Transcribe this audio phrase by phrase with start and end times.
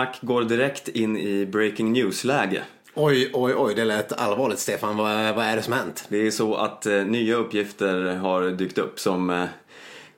[0.00, 2.62] Tradsnack går direkt in i breaking news-läge.
[2.94, 4.96] Oj, oj, oj, det lät allvarligt Stefan.
[4.96, 6.04] Vad, vad är det som hänt?
[6.08, 9.44] Det är så att eh, nya uppgifter har dykt upp som eh,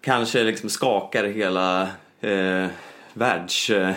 [0.01, 1.83] kanske liksom skakar hela
[2.21, 2.67] eh,
[3.15, 3.71] världs...
[3.71, 3.95] Eh,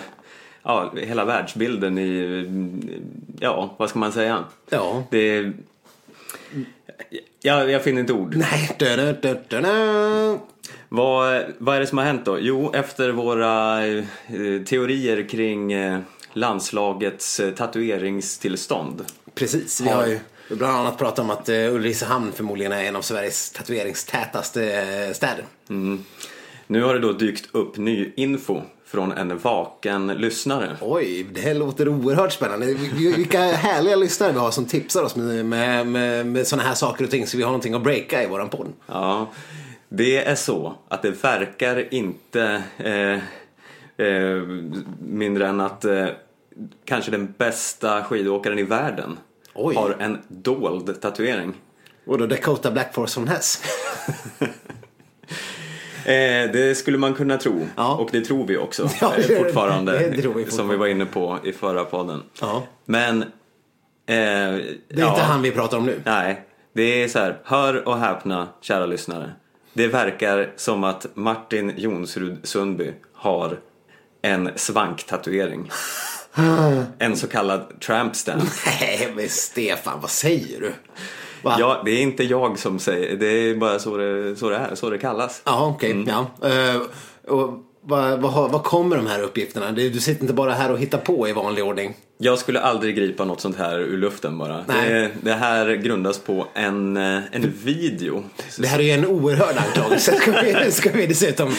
[0.63, 2.45] ja, hela världsbilden i...
[3.39, 4.44] Ja, vad ska man säga?
[4.70, 5.03] Ja.
[5.09, 5.52] Det...
[7.41, 8.36] Jag, jag finner inte ord.
[8.36, 10.38] Nej, dö, dö, dö.
[10.95, 12.39] Vad, vad är det som har hänt då?
[12.39, 14.03] Jo, efter våra eh,
[14.66, 16.00] teorier kring eh,
[16.33, 19.05] landslagets eh, tatueringstillstånd.
[19.33, 23.02] Precis, vi har ju bland annat pratat om att eh, Ulricehamn förmodligen är en av
[23.02, 25.45] Sveriges tatueringstätaste städer.
[26.67, 30.77] Nu har det då dykt upp ny info från en vaken lyssnare.
[30.81, 32.66] Oj, det här låter oerhört spännande.
[32.94, 37.03] Vilka härliga lyssnare vi har som tipsar oss med, med, med, med sådana här saker
[37.03, 38.73] och ting så vi har någonting att breaka i våran podd.
[38.88, 39.27] Ja,
[39.98, 43.14] det är så att det verkar inte eh,
[44.08, 44.42] eh,
[45.00, 46.08] mindre än att eh,
[46.86, 49.18] kanske den bästa skidåkaren i världen
[49.54, 49.76] Oj.
[49.76, 51.54] har en dold tatuering.
[52.06, 53.62] Och då Dakota Black Force från Hess.
[56.06, 57.68] Eh, det skulle man kunna tro.
[57.76, 57.96] Ja.
[57.96, 59.92] Och det tror vi också Ja, eh, det- fortfarande.
[60.00, 60.52] det tror vi fortfarande.
[60.52, 62.23] Som vi var inne på i förra podden.
[62.42, 62.64] Ja.
[62.86, 63.22] Men...
[63.22, 63.28] Eh,
[64.08, 66.02] Det är inte han vi pratar om nu.
[66.06, 66.42] Nej,
[66.73, 67.38] det är så här.
[67.44, 69.32] Hör och häpna, kära lyssnare.
[69.76, 73.59] Det verkar som att Martin Jonsrud Sundby har
[74.22, 75.72] en svanktatuering.
[76.99, 78.44] En så kallad tramp stamp.
[78.82, 80.73] Nej, men Stefan, vad säger du?
[81.44, 81.55] Va?
[81.60, 83.27] Ja, det är inte jag som säger det.
[83.27, 85.42] är bara så det, så det är, så det kallas.
[85.45, 86.05] Ja, okej.
[86.08, 86.49] Ja.
[86.49, 86.82] Eh,
[87.33, 89.72] och vad, vad, vad kommer de här uppgifterna?
[89.72, 91.94] Du, du sitter inte bara här och hittar på i vanlig ordning.
[92.17, 94.64] Jag skulle aldrig gripa något sånt här ur luften bara.
[94.67, 98.23] Det, det här grundas på en, eh, en video.
[98.58, 101.55] Det här är ju en oerhörd anklagelse, ska vi, ska vi dessutom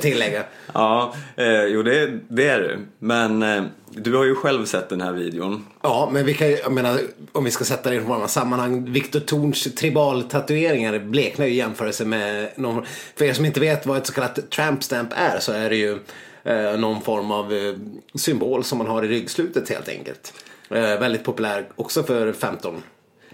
[0.00, 0.44] tillägga.
[0.72, 2.78] Ja, eh, jo det, det är det.
[2.98, 5.66] Men eh, du har ju själv sett den här videon.
[5.82, 6.98] Ja, men vi kan jag menar,
[7.32, 8.92] om vi ska sätta det i annat sammanhang.
[8.92, 12.86] Viktor Thorns tribaltatueringar bleknar ju i jämförelse med någon,
[13.16, 15.76] för er som inte vet vad ett så kallat tramp stamp är så är det
[15.76, 15.98] ju
[16.44, 17.74] eh, någon form av eh,
[18.14, 20.32] symbol som man har i ryggslutet helt enkelt.
[20.70, 22.82] Eh, väldigt populär också för 15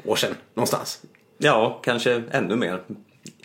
[0.05, 1.01] år sedan någonstans.
[1.39, 2.83] Ja, kanske ännu mer.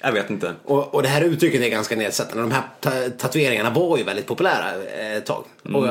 [0.02, 0.53] Jag vet inte.
[0.66, 2.44] Och, och det här uttrycket är ganska nedsättande.
[2.44, 5.44] De här ta- tatueringarna var ju väldigt populära eh, ett tag.
[5.74, 5.88] Och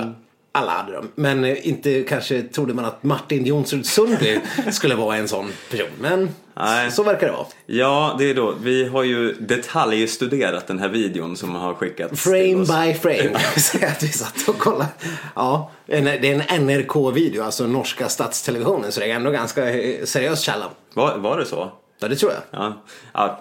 [0.52, 1.08] alla hade dem.
[1.14, 5.86] Men eh, inte kanske trodde man att Martin Jonsrud Sundby skulle vara en sån person.
[6.00, 6.90] Men Nej.
[6.90, 7.46] så, så verkar det vara.
[7.66, 8.54] Ja, det är då.
[8.62, 14.02] Vi har ju detaljstuderat den här videon som har skickats Frame by frame säga att
[14.02, 14.88] vi satt och kollade.
[15.34, 18.92] Ja, det är en NRK-video, alltså norska statstelevisionen.
[18.92, 20.70] Så det är ändå ganska eh, seriös källa.
[20.94, 21.72] Var, var det så?
[22.00, 22.60] Ja, det tror jag.
[22.60, 22.82] Ja,
[23.12, 23.40] ja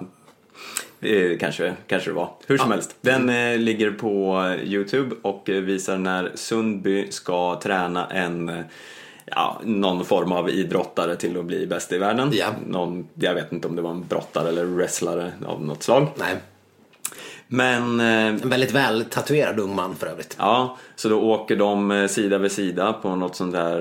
[1.08, 2.30] eh, kanske, kanske det var.
[2.48, 2.96] Hur som helst.
[3.02, 8.60] Den eh, ligger på Youtube och eh, visar när Sundby ska träna en eh,
[9.32, 12.30] Ja, någon form av idrottare till att bli bäst i världen.
[12.34, 12.48] Ja.
[12.68, 16.08] Någon, jag vet inte om det var en brottare eller wrestlare av något slag.
[16.16, 16.36] Nej,
[17.48, 20.36] Men en väldigt väl tatuerad ung man för övrigt.
[20.40, 23.80] ja, så då åker de sida vid sida på något sånt där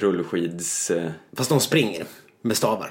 [0.00, 0.92] rullskids...
[1.36, 2.04] Fast de springer
[2.42, 2.90] med stavar.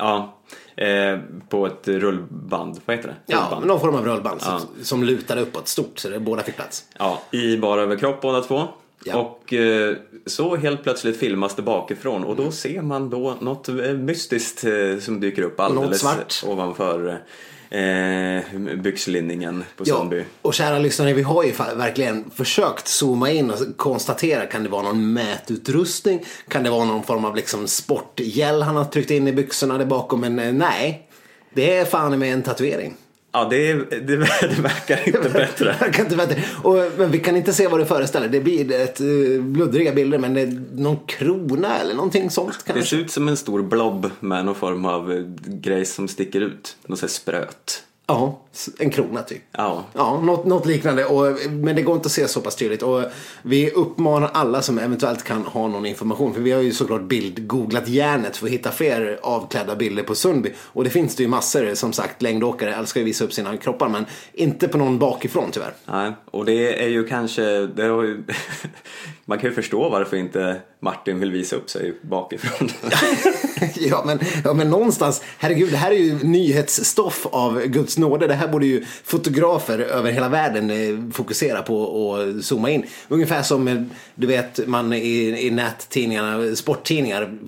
[0.00, 0.36] Ja,
[0.84, 1.18] eh,
[1.48, 2.80] på ett rullband.
[2.86, 3.14] Vad heter det?
[3.26, 3.66] Ja, Rullband.
[3.66, 6.84] någon form av rullband som, som lutar uppåt stort så det båda fick plats.
[6.98, 8.62] Ja, i bara överkropp båda två.
[9.04, 9.16] Ja.
[9.16, 9.96] Och eh,
[10.26, 14.98] så helt plötsligt filmas det bakifrån och då ser man då något eh, mystiskt eh,
[15.00, 16.42] som dyker upp alldeles svart.
[16.46, 17.22] ovanför
[17.70, 20.24] eh, byxlinningen på Sundby.
[20.42, 24.82] och kära lyssnare, vi har ju verkligen försökt zooma in och konstatera, kan det vara
[24.82, 26.24] någon mätutrustning?
[26.48, 29.86] Kan det vara någon form av liksom sportgäll han har tryckt in i byxorna där
[29.86, 30.20] bakom?
[30.20, 31.08] Men eh, nej,
[31.54, 32.96] det är fan med en tatuering.
[33.32, 34.00] Ja, det, det,
[34.40, 35.76] det verkar inte bättre.
[35.80, 36.34] Jag kan inte vänta.
[36.62, 38.28] Och, men vi kan inte se vad det föreställer.
[38.28, 42.72] Det blir ett uh, bluddriga bilder men det är någon krona eller någonting sånt Det
[42.72, 42.90] kanske.
[42.96, 46.76] ser ut som en stor blob med någon form av eh, grej som sticker ut.
[46.86, 47.82] Något sånt spröt.
[48.10, 48.40] Ja,
[48.78, 49.42] en krona typ.
[49.52, 49.84] Ja.
[49.92, 51.04] Ja, något, något liknande.
[51.04, 52.82] Och, men det går inte att se så pass tydligt.
[52.82, 53.04] Och
[53.42, 56.34] vi uppmanar alla som eventuellt kan ha någon information.
[56.34, 60.52] För vi har ju såklart bild-googlat järnet för att hitta fler avklädda bilder på Sundby.
[60.62, 61.74] Och det finns det ju massor.
[61.74, 63.88] Som sagt, längdåkare älskar ju visa upp sina kroppar.
[63.88, 65.72] Men inte på någon bakifrån tyvärr.
[65.84, 68.24] Nej, och det är ju kanske, det har ju,
[69.24, 72.68] man kan ju förstå varför inte Martin vill visa upp sig bakifrån.
[73.74, 78.26] ja, men, ja, men någonstans, herregud, det här är ju nyhetsstoff av Guds nåde.
[78.26, 82.84] Det här borde ju fotografer över hela världen eh, fokusera på och zooma in.
[83.08, 83.82] Ungefär som, eh,
[84.14, 87.38] du vet, man i, i nättidningarna, sporttidningar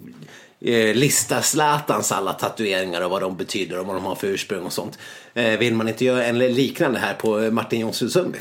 [0.95, 4.73] lista Zlatans alla tatueringar och vad de betyder och vad de har för ursprung och
[4.73, 4.99] sånt.
[5.35, 8.39] Eh, vill man inte göra en liknande här på Martin Jonsson Sundby?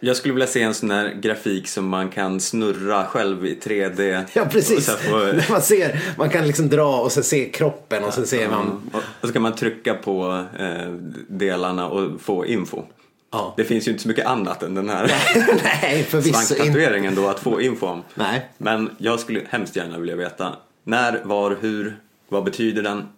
[0.00, 4.24] Jag skulle vilja se en sån här grafik som man kan snurra själv i 3D.
[4.32, 8.26] Ja precis, får- man ser, man kan liksom dra och så se kroppen och så
[8.26, 8.90] ser man
[9.20, 10.90] Och så kan man trycka på eh,
[11.28, 12.82] delarna och få info.
[13.32, 13.54] Ja.
[13.56, 15.12] Det finns ju inte så mycket annat än den här
[15.82, 18.02] Nej, svanktatueringen då att få info om.
[18.14, 18.48] Nej.
[18.58, 20.52] Men jag skulle hemskt gärna vilja veta
[20.84, 21.96] när, var, hur,
[22.28, 23.08] vad betyder den?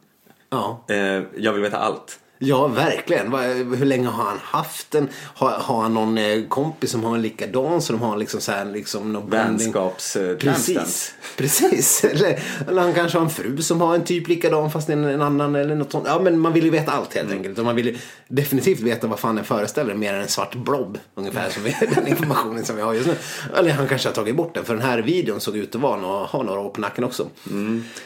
[0.50, 0.84] Ja.
[0.88, 2.20] Eh, jag vill veta allt.
[2.38, 3.32] Ja, verkligen.
[3.74, 5.08] Hur länge har han haft den?
[5.34, 8.52] Har, har han någon eh, kompis som har en likadan så de har liksom så
[8.52, 9.30] här, liksom någon?
[9.30, 11.14] Vänskaps eh, Precis.
[11.36, 12.04] Precis.
[12.04, 12.38] Eller,
[12.68, 15.54] eller han kanske har en fru som har en typ likadan fast en, en annan
[15.54, 16.04] eller något sånt.
[16.08, 17.58] Ja, men man vill ju veta allt helt enkelt.
[17.58, 17.96] Och man vill ju
[18.28, 20.98] definitivt veta vad fan den föreställer mer än en svart blob.
[21.14, 23.14] Ungefär som vi, den informationen som vi har just nu.
[23.56, 25.96] Eller han kanske har tagit bort den för den här videon såg ut att vara
[26.00, 27.26] några, ha några år på nacken också.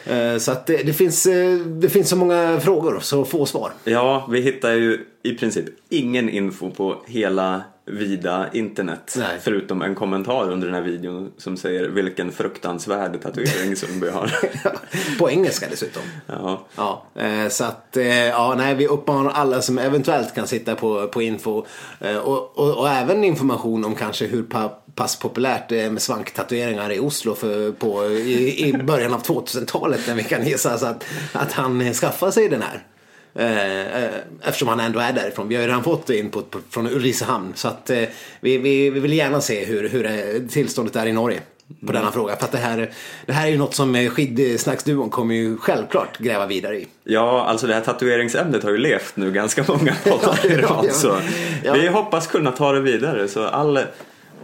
[0.06, 1.22] Eh, Så att det, det, finns,
[1.66, 3.72] det finns så många frågor så få svar.
[3.84, 9.14] Ja, vi hittar ju i princip ingen info på hela vida internet.
[9.19, 9.38] Nej.
[9.40, 14.32] Förutom en kommentar under den här videon som säger vilken fruktansvärd tatuering Sundby har.
[15.19, 16.02] på engelska dessutom.
[16.26, 16.67] ja.
[16.76, 21.08] Ja, eh, så att eh, ja, nej, vi uppmanar alla som eventuellt kan sitta på,
[21.08, 21.64] på info
[22.00, 26.02] eh, och, och, och även information om kanske hur pa, pass populärt det är med
[26.02, 30.87] svanktatueringar i Oslo för, på, i, i början av 2000-talet när vi kan gissa så
[30.87, 32.87] att, att han skaffar sig den här.
[33.34, 34.10] Eh, eh,
[34.42, 35.48] eftersom han ändå är därifrån.
[35.48, 37.52] Vi har ju redan fått input från Ulricehamn.
[37.54, 37.96] Så att eh,
[38.40, 41.40] vi, vi, vi vill gärna se hur, hur det, tillståndet är i Norge.
[41.86, 42.36] På denna fråga.
[42.36, 42.90] För att det här,
[43.26, 46.88] det här är ju något som skidsnacksduon kommer ju självklart gräva vidare i.
[47.04, 50.92] ja, alltså det här tatueringsämnet har ju levt nu ganska många poddar i rad.
[50.92, 51.16] Så
[51.64, 51.72] Ja.
[51.72, 53.28] vi hoppas kunna ta det vidare.
[53.28, 53.78] Så all,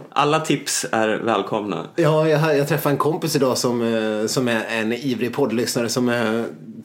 [0.09, 1.87] alla tips är välkomna.
[1.95, 6.09] Ja, jag, jag träffade en kompis idag som, som är en ivrig poddlyssnare som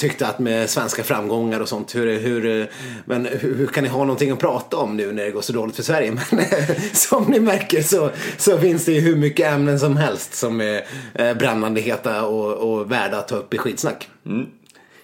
[0.02, 2.70] tyckte att med svenska framgångar och sånt, hur, hur,
[3.04, 5.52] men hur, hur kan ni ha någonting att prata om nu när det går så
[5.52, 6.12] dåligt för Sverige?
[6.30, 10.34] Men eh, som ni märker så, så finns det ju hur mycket ämnen som helst
[10.34, 10.82] som är
[11.14, 14.08] eh, brännande heta och, och värda att ta upp i skitsnack.
[14.26, 14.46] Mm.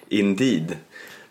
[0.08, 0.76] Indeed.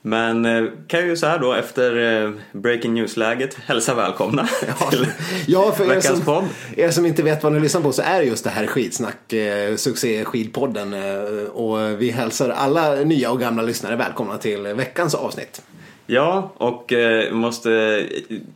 [0.01, 4.47] Men eh, kan ju så här då efter eh, breaking news-läget hälsa välkomna
[4.89, 5.07] till
[5.47, 6.45] Ja, för er veckans som, podd.
[6.75, 9.33] er som inte vet vad ni lyssnar på så är det just det här skitsnack,
[9.33, 10.93] eh, succé skidpodden.
[10.93, 15.61] Eh, och vi hälsar alla nya och gamla lyssnare välkomna till veckans avsnitt.
[16.09, 16.93] Ja, och
[17.31, 18.03] måste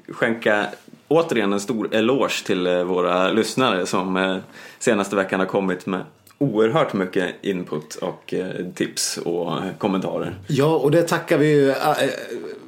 [0.09, 0.65] skänka
[1.07, 4.39] återigen en stor eloge till våra lyssnare som
[4.79, 6.01] senaste veckan har kommit med
[6.41, 10.35] oerhört mycket input och eh, tips och eh, kommentarer.
[10.47, 11.95] Ja, och det tackar vi ju äh,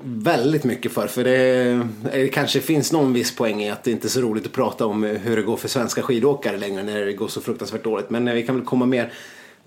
[0.03, 1.07] väldigt mycket för.
[1.07, 1.71] För det
[2.11, 4.85] eh, kanske finns någon viss poäng i att det inte är så roligt att prata
[4.85, 8.09] om hur det går för svenska skidåkare längre när det går så fruktansvärt dåligt.
[8.09, 9.13] Men eh, vi kan väl komma mer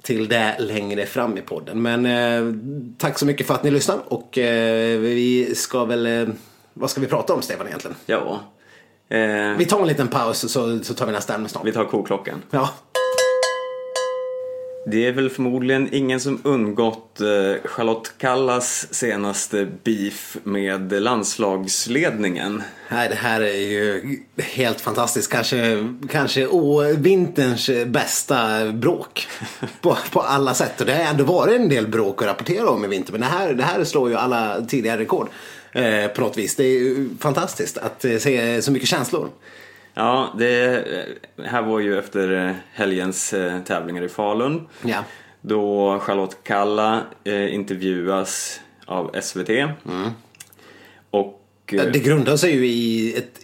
[0.02, 1.82] till det längre fram i podden.
[1.82, 2.54] Men eh,
[2.98, 6.06] tack så mycket för att ni lyssnar och eh, vi ska väl...
[6.06, 6.28] Eh,
[6.74, 7.96] vad ska vi prata om Stefan egentligen?
[8.06, 8.40] Ja,
[9.08, 11.66] eh, Vi tar en liten paus så, så tar vi nästa ämne snart.
[11.66, 12.42] vi tar koklockan.
[12.50, 12.70] Ja.
[14.88, 22.62] Det är väl förmodligen ingen som undgått eh, Charlotte Kallas senaste beef med landslagsledningen.
[22.90, 25.32] Nej, det här är ju helt fantastiskt.
[25.32, 26.48] Kanske, kanske
[26.98, 29.26] vinterns bästa bråk.
[29.80, 30.80] På, på alla sätt.
[30.80, 33.12] Och det har ändå varit en del bråk att rapportera om i vinter.
[33.12, 35.28] Men det här, det här slår ju alla tidigare rekord.
[35.72, 36.56] Eh, på något vis.
[36.56, 39.28] Det är ju fantastiskt att eh, se så mycket känslor.
[39.98, 40.84] Ja, det
[41.44, 44.66] här var ju efter eh, helgens eh, tävlingar i Falun.
[44.84, 45.04] Ja.
[45.40, 49.48] Då Charlotte Kalla eh, intervjuas av SVT.
[51.10, 51.42] Och...
[51.72, 53.40] eh, Det grundar sig ju i ett,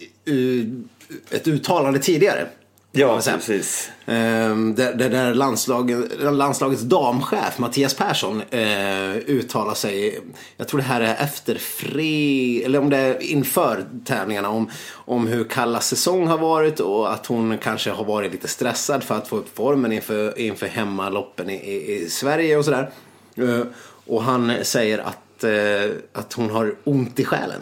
[1.31, 2.47] ett uttalande tidigare.
[2.95, 3.91] Ja, precis.
[4.05, 10.19] Ehm, där, där, där landslag, landslagets damchef Mattias Persson eh, uttalar sig,
[10.57, 15.27] jag tror det här är efter fri, eller om det är inför tävlingarna om, om
[15.27, 19.27] hur Kallas säsong har varit och att hon kanske har varit lite stressad för att
[19.27, 22.89] få upp formen inför, inför hemmaloppen i, i, i Sverige och sådär.
[23.35, 23.61] Eh,
[24.05, 27.61] och han säger att, eh, att hon har ont i själen.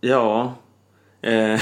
[0.00, 0.54] Ja.
[1.22, 1.60] Eh,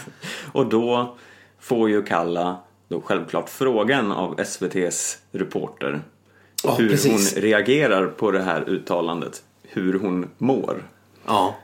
[0.52, 1.16] och då
[1.60, 2.56] får ju Kalla
[2.88, 6.00] då självklart frågan av SVTs reporter.
[6.64, 7.34] Ja, hur precis.
[7.34, 9.42] hon reagerar på det här uttalandet.
[9.62, 10.82] Hur hon mår.
[11.26, 11.54] Ja.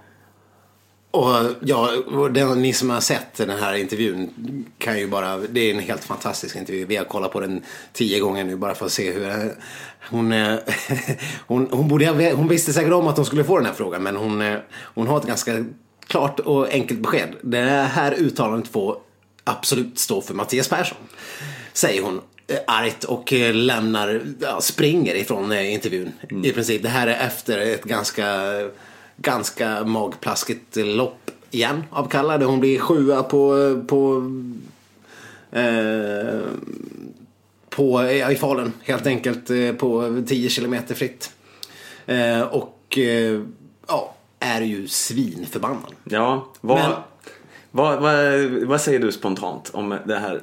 [1.10, 4.30] Och ja, och den, ni som har sett den här intervjun
[4.78, 6.84] kan ju bara, det är en helt fantastisk intervju.
[6.84, 7.62] Vi har kollat på den
[7.92, 9.50] tio gånger nu bara för att se hur eh,
[10.10, 10.58] hon, eh,
[11.46, 14.16] hon, hon, borde, hon visste säkert om att hon skulle få den här frågan men
[14.16, 14.56] hon,
[14.94, 15.64] hon har ett ganska
[16.08, 17.34] klart och enkelt besked.
[17.42, 17.60] Det
[17.92, 18.96] här uttalandet får
[19.44, 20.98] absolut stå för Mattias Persson.
[21.72, 22.20] Säger hon.
[22.46, 26.12] eh, argt och eh, lämnar, ja, springer ifrån eh, intervjun.
[26.44, 26.82] I princip.
[26.82, 28.44] Det här är efter ett ganska,
[29.16, 32.38] ganska magplaskigt lopp igen av Kalla.
[32.38, 34.30] Där hon blir sjua på, på,
[35.52, 36.40] eh,
[37.70, 41.30] på ja, i Falun helt enkelt på 10 kilometer fritt.
[42.06, 43.40] Eh, och eh,
[43.88, 45.94] ja, är ju svinförbannad.
[46.04, 46.92] Ja, vad, Men-
[47.70, 50.42] vad, vad, vad säger du spontant om det här,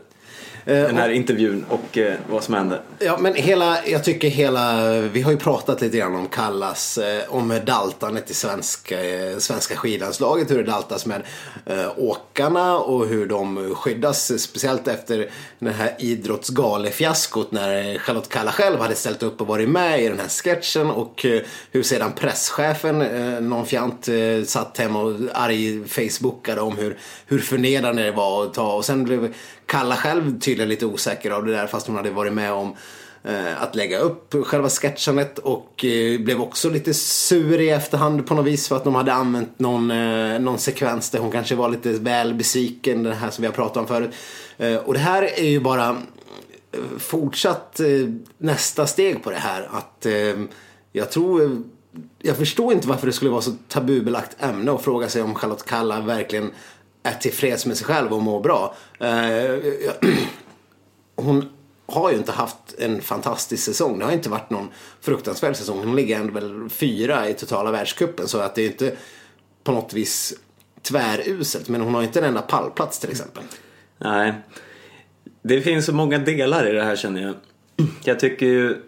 [0.65, 2.81] den här intervjun och eh, vad som hände?
[2.99, 7.23] Ja, men hela, jag tycker hela, vi har ju pratat lite grann om Kallas, eh,
[7.29, 11.21] om daltandet i svenska, eh, svenska skidlandslaget, hur det daltas med
[11.65, 15.29] eh, åkarna och hur de skyddas, eh, speciellt efter
[15.59, 20.19] det här idrottsgalefiaskot när Charlotte Kalla själv hade ställt upp och varit med i den
[20.19, 21.41] här sketchen och eh,
[21.71, 27.39] hur sedan presschefen, eh, någon fjant, eh, satt hemma och arg facebookade om hur, hur
[27.39, 29.33] förnedrande det var att ta och sen blev
[29.65, 32.75] Kalla själv tydligen lite osäker av det där fast hon hade varit med om
[33.23, 38.33] eh, att lägga upp själva sketchandet och eh, blev också lite sur i efterhand på
[38.33, 41.69] något vis för att de hade använt någon, eh, någon sekvens där hon kanske var
[41.69, 44.11] lite väl besviken, den här som vi har pratat om förut.
[44.57, 47.87] Eh, och det här är ju bara eh, fortsatt eh,
[48.37, 50.35] nästa steg på det här att eh,
[50.91, 51.49] jag tror eh,
[52.21, 55.65] jag förstår inte varför det skulle vara så tabubelagt ämne att fråga sig om Charlotte
[55.65, 56.51] Kalla verkligen
[57.05, 58.75] är tillfreds med sig själv och mår bra.
[58.99, 59.55] Eh,
[61.15, 61.49] hon
[61.85, 63.99] har ju inte haft en fantastisk säsong.
[63.99, 64.69] Det har inte varit någon
[65.01, 65.79] fruktansvärd säsong.
[65.79, 68.95] Hon ligger ändå väl fyra i totala världscupen så att det är inte
[69.63, 70.33] på något vis
[70.81, 71.69] tväruselt.
[71.69, 73.43] Men hon har inte en enda pallplats till exempel.
[73.97, 74.33] Nej,
[75.41, 77.35] det finns så många delar i det här känner jag.
[78.03, 78.81] Jag tycker ju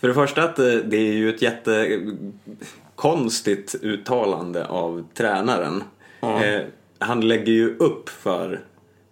[0.00, 5.84] för det första att det det är ju ett jättekonstigt uttalande av tränaren.
[6.22, 6.60] Eh,
[7.02, 8.60] han lägger ju upp för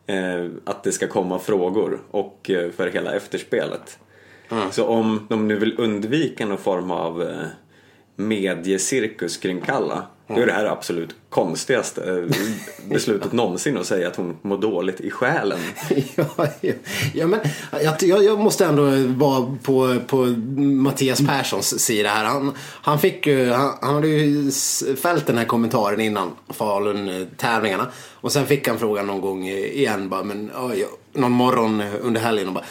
[0.06, 3.98] eh, att det ska komma frågor och eh, för hela efterspelet.
[4.70, 7.46] Så om de nu vill undvika någon form av eh,
[8.28, 12.36] mediecirkus kring Kalla då är det här absolut konstigaste eh,
[12.88, 15.58] beslutet någonsin att säga att hon mår dåligt i själen.
[16.16, 16.72] ja, ja,
[17.14, 17.40] ja, men
[18.00, 20.16] jag, jag, måste ändå vara på, på
[20.56, 22.24] Mattias Perssons sida här.
[22.24, 24.50] Han, han, fick, ju- han, han hade ju
[25.02, 27.86] fällt den här kommentaren innan Falun-tävlingarna.
[28.12, 32.48] Och sen fick han frågan någon gång igen, bara, men, ja, någon morgon under helgen
[32.48, 32.64] och bara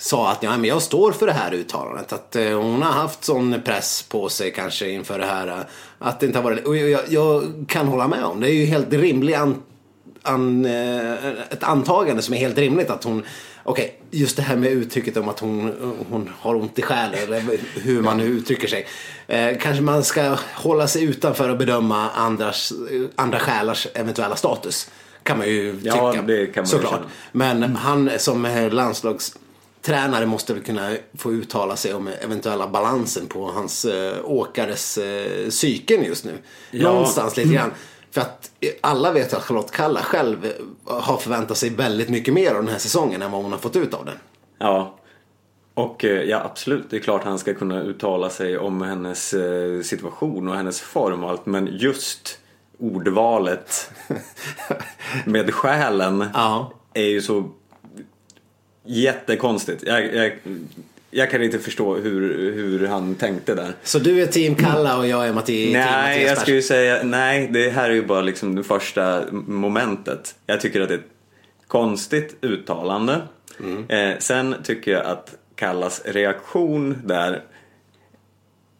[0.00, 2.12] sa att ja, men jag står för det här uttalandet.
[2.12, 5.48] Att eh, hon har haft sån press på sig kanske inför det här.
[5.48, 5.54] eh,
[5.98, 6.66] Att det inte har varit...
[6.66, 8.40] Och jag, jag, jag kan hålla med om.
[8.40, 9.62] Det är ju helt rimlig an,
[10.22, 11.12] an, eh,
[11.50, 13.22] ett antagande som är helt rimligt att hon
[13.62, 15.72] Okej, just det här med uttrycket om att hon,
[16.10, 17.42] hon har ont i själen eller
[17.80, 18.86] hur man nu uttrycker sig.
[19.26, 22.72] Eh, kanske man ska hålla sig utanför och bedöma andras,
[23.16, 24.90] andra själars eventuella status.
[25.22, 26.22] Kan man ju Ja, tycka.
[26.26, 26.92] det kan man ju såklart.
[26.92, 27.04] känna.
[27.32, 28.70] Men han som eh,
[29.90, 35.48] landslagstränare måste väl kunna få uttala sig om eventuella balansen på hans eh, åkares eh,
[35.48, 36.38] psyken just nu.
[36.70, 36.92] Ja.
[36.92, 37.70] Någonstans lite grann.
[38.10, 40.52] För att eh, alla vet ju att Charlotte Kalla själv eh,
[41.02, 43.76] har förväntat sig väldigt mycket mer av den här säsongen än vad hon har fått
[43.76, 44.16] ut av den.
[44.58, 44.96] Ja.
[45.74, 49.34] Och eh, ja, absolut, det är klart han ska kunna uttala sig om hennes
[49.82, 51.46] situation och hennes form och allt.
[51.46, 52.38] Men just
[52.78, 53.90] ordvalet
[55.24, 56.72] med själen Ja.
[56.94, 57.50] är ju så
[58.84, 59.82] jättekonstigt.
[59.86, 60.32] Jag, jag,
[61.10, 63.72] jag kan inte förstå hur, hur han tänkte där.
[63.82, 66.62] Så du är team Kalla och jag är Matti, team Nej, Mattias jag skulle ju
[66.62, 67.48] säga nej.
[67.52, 70.34] Det här är ju bara liksom det första momentet.
[70.46, 71.04] Jag tycker att det är ett
[71.66, 73.20] konstigt uttalande.
[73.88, 77.42] Eh, sen tycker jag att Kallas reaktion där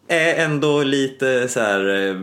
[0.07, 2.09] är ändå lite så här.
[2.09, 2.21] Eh,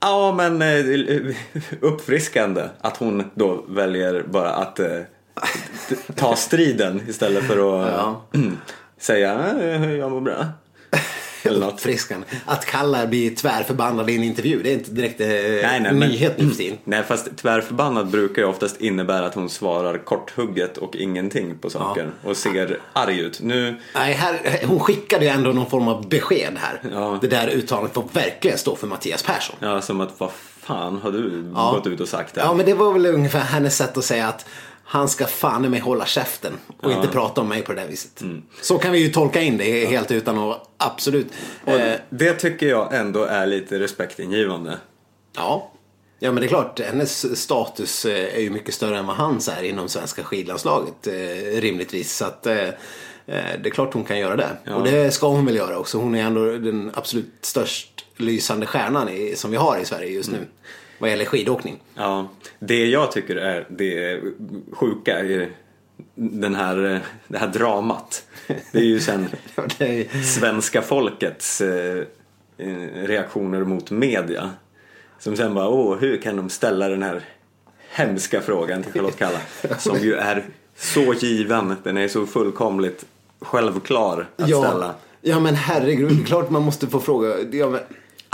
[0.00, 1.34] ja, men eh,
[1.80, 5.00] uppfriskande att hon då väljer bara att eh,
[6.14, 8.22] ta striden istället för att Ja.
[8.98, 10.46] säga eh, jag mår bra.
[11.42, 11.86] Eller något.
[12.46, 16.38] Att Kalla blir tvärförbannad i en intervju, det är inte direkt eh, nej, men- nyhet
[16.38, 16.78] nu för tiden.
[16.84, 22.10] Nej, fast tvärförbannad brukar ju oftast innebära att hon svarar korthugget och ingenting på saker
[22.24, 23.40] och ser arg ut.
[23.42, 26.80] Nu, Nej, här, hon skickade ju ändå någon form av besked här.
[26.92, 27.18] Ja.
[27.20, 29.56] Det där uttalandet får verkligen stå för Mattias Persson.
[29.60, 31.72] ja, som att vad fan har du Ja.
[31.76, 32.40] gått ut och sagt det?
[32.40, 34.46] Ja, men det var väl ungefär hennes sätt att säga att
[34.88, 37.88] han ska fan i mig hålla käften och inte prata om mig på det där
[37.88, 38.20] viset.
[38.20, 38.42] Mm.
[38.62, 41.26] Så kan vi ju tolka in det helt utan att absolut.
[41.64, 44.78] Och Eh, det tycker jag ändå är lite respektingivande.
[45.36, 45.72] ja.
[46.18, 49.48] Ja men det är klart, hennes status eh, är ju mycket större än vad hans
[49.48, 52.16] är inom svenska skidlandslaget eh, rimligtvis.
[52.16, 52.74] Så att det
[53.64, 54.72] är klart hon kan göra det.
[54.74, 55.98] Och det ska hon väl göra också.
[55.98, 60.30] Hon är ändå den absolut störst lysande stjärnan i, som vi har i Sverige just
[60.30, 60.38] nu.
[60.98, 61.80] Vad gäller skidåkning.
[61.94, 64.20] Ja, det jag tycker är det
[64.72, 65.48] sjuka i
[66.14, 68.26] den här, det här dramat.
[68.72, 69.28] Det är ju sen
[70.24, 72.04] svenska folkets eh,
[72.94, 74.50] reaktioner mot media.
[75.18, 77.22] Som sen bara, åh, hur kan de ställa den här
[77.90, 79.38] hemska frågan till Charlotte Kalla?
[79.78, 80.44] Som ju är
[80.76, 83.04] så given, den är så fullkomligt
[83.40, 84.94] självklar att ja, ställa.
[85.20, 87.34] ja, men herregud, klart man måste få fråga.
[87.52, 87.80] Ja, men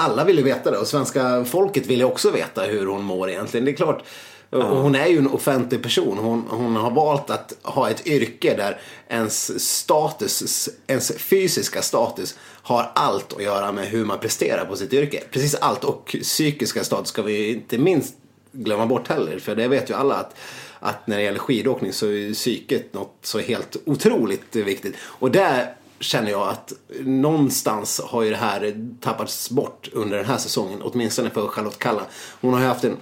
[0.03, 3.31] alla vill ju veta det och svenska folket vill ju också veta hur hon mår
[3.31, 3.65] egentligen.
[3.65, 4.05] Det är klart.
[4.51, 6.19] Och hon är ju en offentlig person.
[6.19, 12.91] Hon, hon har valt att ha ett yrke där ens status, ens fysiska status har
[12.95, 15.23] allt att göra med hur man presterar på sitt yrke.
[15.31, 18.15] Precis allt och psykiska status ska vi inte minst
[18.53, 19.39] glömma bort heller.
[19.39, 20.37] För det vet ju alla att,
[20.81, 24.95] att när det gäller skidåkning så är psyket något så helt otroligt viktigt.
[25.01, 30.39] Och där känner jag att någonstans har ju det här tappats bort under den här
[30.39, 30.83] säsongen.
[30.83, 32.03] Åtminstone för Charlotte Kalla.
[32.41, 32.97] Hon har ju haft en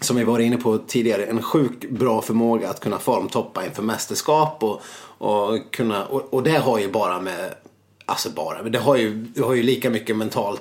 [0.00, 4.62] som vi var inne på tidigare, en sjuk bra förmåga att kunna formtoppa inför mästerskap
[4.62, 4.82] och,
[5.18, 7.54] och kunna, och, och det har ju bara med,
[8.06, 10.58] alltså bara, det har ju, det har ju lika mycket mental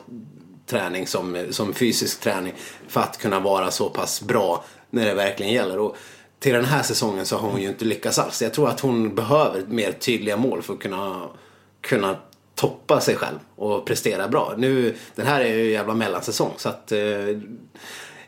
[0.66, 2.54] träning som, som fysisk träning
[2.88, 5.80] för att kunna vara så pass bra när det verkligen gäller.
[5.80, 5.96] Och
[6.40, 8.42] till den här säsongen så har hon ju inte lyckats alls.
[8.42, 11.22] Jag tror att hon behöver mer tydliga mål för att kunna,
[11.84, 12.16] kunna
[12.56, 14.54] toppa sig själv och prestera bra.
[14.58, 17.00] Nu, den här är ju jävla mellansäsong så att eh,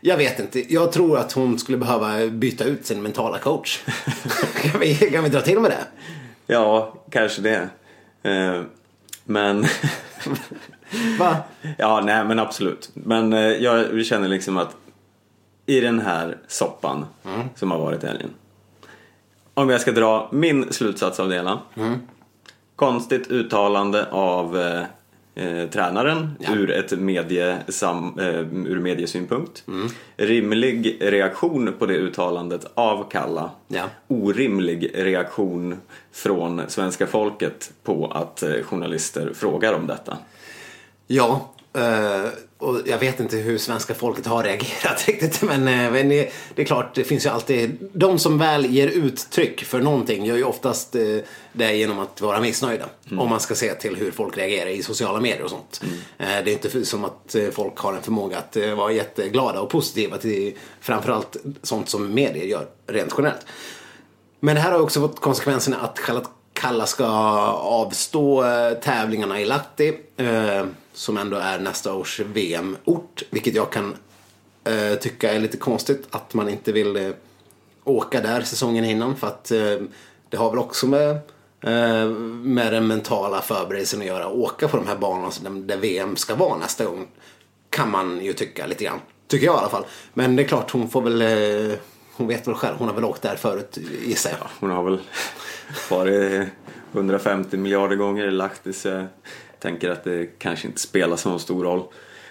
[0.01, 0.73] jag vet inte.
[0.73, 3.79] Jag tror att hon skulle behöva byta ut sin mentala coach.
[4.61, 5.85] kan, vi, kan vi dra till med det?
[6.47, 7.69] Ja, kanske det.
[8.23, 8.61] Eh,
[9.23, 9.65] men...
[11.19, 11.37] Va?
[11.77, 12.89] Ja, nej men absolut.
[12.93, 14.75] Men eh, jag känner liksom att
[15.65, 17.47] i den här soppan Mm.
[17.55, 18.29] som har varit helgen.
[19.53, 21.59] Om jag ska dra min slutsats av det hela.
[21.75, 21.99] Mm.
[22.75, 24.81] Konstigt uttalande av eh,
[25.45, 26.55] eh, tränaren Ja.
[26.55, 29.63] ur ett mediesam, eh, ur mediesynpunkt.
[29.67, 29.87] Mm.
[30.17, 33.49] Rimlig reaktion på det uttalandet av Kalla.
[33.67, 33.83] Ja.
[34.07, 35.75] Orimlig reaktion
[36.11, 40.17] från svenska folket på att eh, journalister frågar om detta.
[41.07, 42.25] Ja, eh,
[42.57, 45.41] och jag vet inte hur svenska folket har reagerat riktigt.
[45.41, 47.89] Men, eh, men det, det är klart, det finns ju alltid...
[47.93, 51.17] De som väl ger uttryck för någonting gör ju oftast eh,
[51.53, 52.85] det genom att vara missnöjda.
[53.11, 55.81] Om man ska se till hur folk reagerar i sociala medier och sånt.
[56.17, 60.17] Eh, det är inte som att folk har en förmåga att vara jätteglada och positiva
[60.17, 63.45] till framförallt sånt som medier gör rent generellt.
[64.39, 66.29] Men det här har också fått konsekvenserna att Charlotte
[66.65, 69.97] Kalla ska avstå eh, tävlingarna i Lahti.
[70.17, 73.23] Eh, som ändå är nästa års VM-ort.
[73.29, 73.95] Vilket jag kan
[74.63, 77.13] eh, tycka är lite konstigt att man inte vill
[77.83, 79.15] åka där säsongen innan.
[79.15, 79.43] För att
[80.29, 81.19] det har väl också med,
[82.43, 84.27] med den mentala förberedelsen att göra.
[84.27, 87.07] Åka på de här banorna där VM ska vara nästa gång.
[87.69, 88.99] Kan man ju tycka lite grann.
[89.27, 89.85] Tycker jag i alla fall.
[90.13, 91.21] Men det är klart hon får väl
[92.17, 94.47] hon vet väl själv, hon har väl åkt där förut gissar jag.
[94.59, 94.99] Hon har väl
[95.89, 96.47] varit
[96.93, 99.05] 150 miljarder gånger i Lahti så jag
[99.59, 101.83] tänker att det kanske inte spelar så stor roll.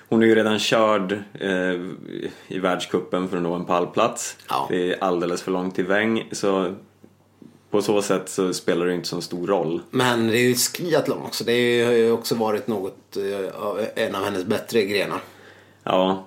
[0.09, 1.81] Hon är ju redan körd eh,
[2.49, 4.37] i världskuppen för att nå en pallplats.
[4.49, 4.67] Ja.
[4.71, 6.75] Det är alldeles för långt till väng så
[7.71, 9.81] på så sätt så spelar det inte så stor roll.
[9.91, 11.45] Men det är ju skiathlon också.
[11.45, 15.21] Det har ju också varit något, eh, av- en av hennes bättre grenar.
[15.85, 16.27] Ja,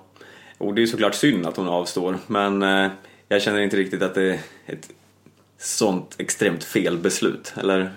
[0.58, 2.90] och det är ju såklart synd att hon avstår men eh,
[3.28, 4.88] jag känner inte riktigt att det är ett
[5.58, 7.52] sånt extremt felbeslut.
[7.56, 7.92] Eller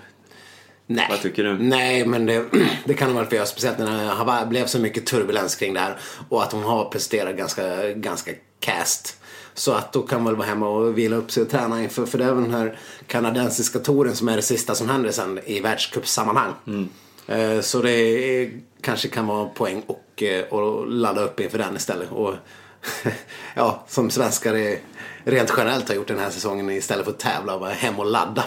[0.86, 1.06] Nej.
[1.10, 1.58] Vad tycker du?
[1.58, 2.44] Nej, men det,
[2.84, 3.46] det kan hon väl få göra.
[3.46, 5.96] Speciellt när det blev så mycket turbulens kring det här.
[6.28, 9.18] Och att hon har presterat ganska, ganska cast.
[9.54, 12.06] Så att då kan hon väl vara hemma och vila upp sig och träna inför.
[12.06, 15.40] För det är väl den här kanadensiska touren som är det sista som händer sen
[15.46, 16.52] i världscupsammanhang.
[17.26, 21.76] Eh, Så det kanske kan vara en poäng och, eh, och ladda upp inför den
[21.76, 22.10] istället.
[22.10, 22.34] Och
[23.54, 24.78] ja, som svenskar är,
[25.24, 28.06] rent generellt har gjort den här säsongen istället för att tävla och vara hem och
[28.06, 28.44] ladda.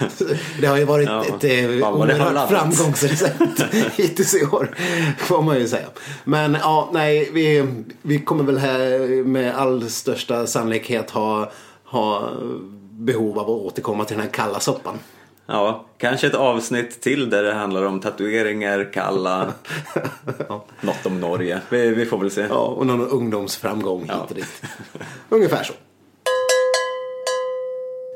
[0.60, 3.62] Det har ju varit Ja, ett eh, oerhört framgångsrecept
[3.96, 4.76] hittills i år.
[5.18, 5.86] Får man ju säga.
[6.24, 7.66] Men ja, nej, vi,
[8.02, 11.52] vi kommer väl här med all största sannolikhet ha,
[11.84, 12.30] ha
[12.90, 14.98] behov av att återkomma till den här kalla soppan.
[15.46, 19.52] Ja, kanske ett avsnitt till där det handlar om tatueringar, kalla,
[20.80, 21.60] något om Norge.
[21.68, 22.46] Vi, vi får väl se.
[22.50, 24.26] Ja, och någon ungdomsframgång hit Ja.
[24.28, 24.62] och dit.
[25.28, 25.72] Ungefär så.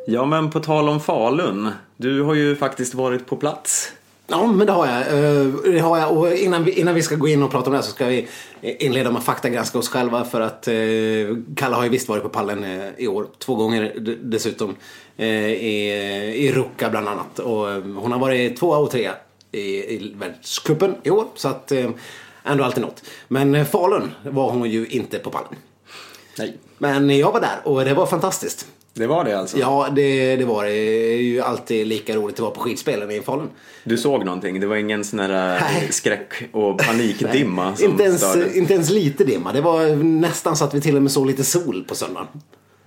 [0.07, 1.71] Ja, men på tal om Falun.
[1.97, 3.93] Du har ju faktiskt varit på plats.
[4.27, 5.01] Ja, men det har jag.
[5.01, 6.19] Eh, Det har jag.
[6.19, 8.07] Och innan vi, innan vi ska gå in och prata om det här så ska
[8.07, 8.29] vi
[8.63, 10.25] inleda med att faktagranska oss själva.
[10.25, 10.75] För att eh,
[11.57, 13.27] Kalle har ju visst varit på pallen eh, i år.
[13.39, 14.77] Två gånger dessutom.
[15.21, 15.91] Eh, I,
[16.35, 17.39] I Ruka bland annat.
[17.39, 19.15] Och eh, hon har varit tvåa och trea
[19.53, 21.25] i, i världscupen i år.
[21.35, 21.91] Så att eh,
[22.45, 23.03] ändå alltid något.
[23.29, 25.55] Men Falun var hon ju inte på pallen.
[26.39, 26.57] Nej.
[26.79, 28.67] Men jag var där och det var fantastiskt.
[28.95, 29.59] Det var det alltså?
[29.59, 30.71] Ja, det, det var det.
[30.71, 33.49] Det är ju alltid lika roligt att vara på skidspelen i Falun.
[33.85, 34.61] Du såg någonting?
[34.61, 35.89] Det var ingen sån här Nej.
[35.91, 39.53] skräck och panikdimma som Inte ens, inte ens lite dimma.
[39.53, 42.27] Det var nästan så att vi till och med såg lite sol på söndagen.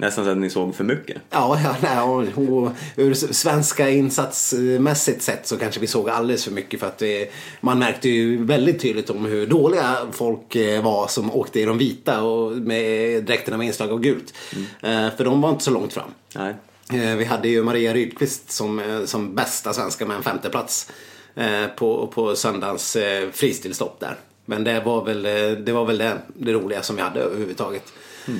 [0.02, 1.22] Nästan så att ni såg för mycket?
[1.30, 6.52] Ja, ja nej, och, och ur svenska insatsmässigt sett så kanske vi såg alldeles för
[6.52, 11.08] mycket för att det, man märkte ju väldigt tydligt om hur dåliga folk eh, var
[11.08, 14.34] som åkte i de vita och med dräkterna med inslag av gult.
[14.82, 16.10] Eh, För de var inte så långt fram.
[16.36, 16.56] Nej.
[16.94, 20.92] Eh, Vi hade ju Maria Rydqvist som, eh, som bästa svenska med en femteplats
[21.36, 24.16] eh, på, på söndagens eh, fristilstopp där.
[24.46, 25.32] Men det var väl, eh,
[25.66, 27.84] det, var väl det, det roliga som vi hade överhuvudtaget.
[28.28, 28.34] Eh,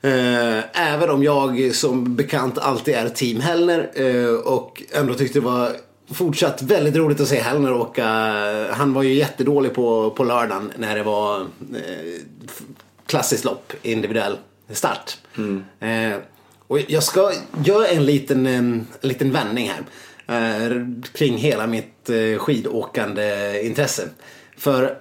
[0.00, 5.72] Även om jag som bekant alltid är team Hellner eh, och ändå tyckte det var
[6.12, 8.06] fortsatt väldigt roligt att se Hellner åka.
[8.70, 12.20] Han var ju jättedålig på, på lördagen när det var eh,
[13.06, 14.36] klassiskt lopp, individuell
[14.70, 15.18] start.
[15.80, 16.18] Eh,
[16.66, 17.32] och jag ska
[17.64, 19.84] göra en liten, en, liten vändning här.
[20.28, 20.70] Eh,
[21.12, 24.08] kring hela mitt eh, skidåkande intresse.
[24.58, 24.98] För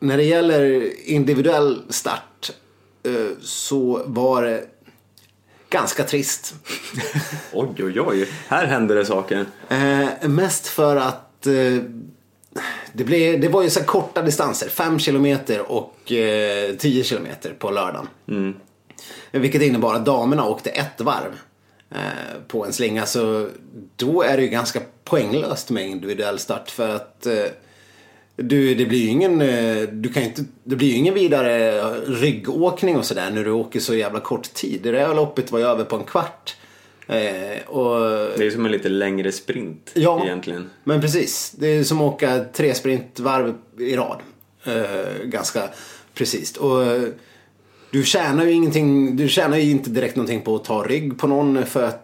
[0.00, 2.54] när det gäller individuell start eh,
[3.40, 4.64] så var det
[5.70, 6.54] ganska trist.
[7.52, 8.28] Oj, oj, oj.
[8.48, 9.46] Här händer det saker.
[9.68, 11.82] Eh, mest för att eh,
[12.92, 14.68] det, blev, det var ju så korta distanser.
[14.68, 18.08] 5 kilometer och eh, 10 kilometer på lördagen.
[19.30, 21.38] Vilket innebar att damerna åkte ett varv
[21.90, 23.06] eh, på en slinga.
[23.06, 23.48] Så
[23.96, 26.70] då är det ju ganska poänglöst med individuell start.
[26.70, 27.44] För att eh,
[28.36, 33.04] du, det blir ju ingen, eh, du kan inte, det blir ingen vidare ryggåkning och
[33.04, 34.80] sådär när du åker så jävla kort tid.
[34.82, 36.56] Det där loppet var ju över på en kvart.
[37.06, 38.00] Eh, och
[38.38, 40.70] Det är som en lite längre sprint Ja, egentligen.
[40.84, 41.54] men precis.
[41.58, 44.20] Det är som att åka tre sprintvarv i rad.
[44.64, 45.62] Eh, ganska
[46.14, 46.56] precis.
[46.56, 47.02] Och eh,
[47.90, 51.26] du tjänar ju ingenting, du tjänar ju inte direkt någonting på att ta rygg på
[51.26, 52.00] någon för att.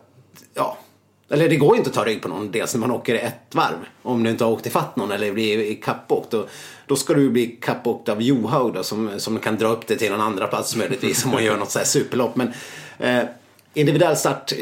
[1.31, 3.55] Eller det går ju inte att ta rygg på någon dels när man åker ett
[3.55, 3.77] varv.
[4.03, 6.31] Om du inte har åkt ifatt någon eller blir kappåkt.
[6.31, 6.47] Då,
[6.87, 10.13] då ska du bli kappåkt av Johaug då, som, som kan dra upp dig till
[10.13, 12.37] en andra plats möjligtvis om man gör något så här superlopp.
[12.37, 12.53] Men
[12.99, 13.29] eh,
[13.75, 14.53] individuell start,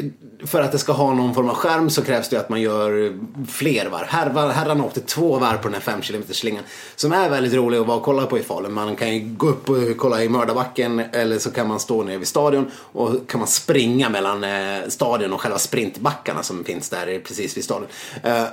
[0.45, 3.19] för att det ska ha någon form av skärm så krävs det att man gör
[3.47, 4.05] fler varv.
[4.07, 6.63] Här, herrarna åkte två varv på den här 5 km slingan.
[6.95, 8.73] Som är väldigt rolig att vara och kolla på i Falun.
[8.73, 12.17] Man kan ju gå upp och kolla i Mördarbacken eller så kan man stå nere
[12.17, 17.19] vid stadion och kan man springa mellan eh, stadion och själva sprintbackarna som finns där
[17.19, 17.87] precis vid stadion.
[18.23, 18.45] Eh,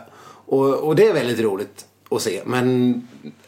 [0.47, 2.43] och, och det är väldigt roligt att se.
[2.45, 2.95] Men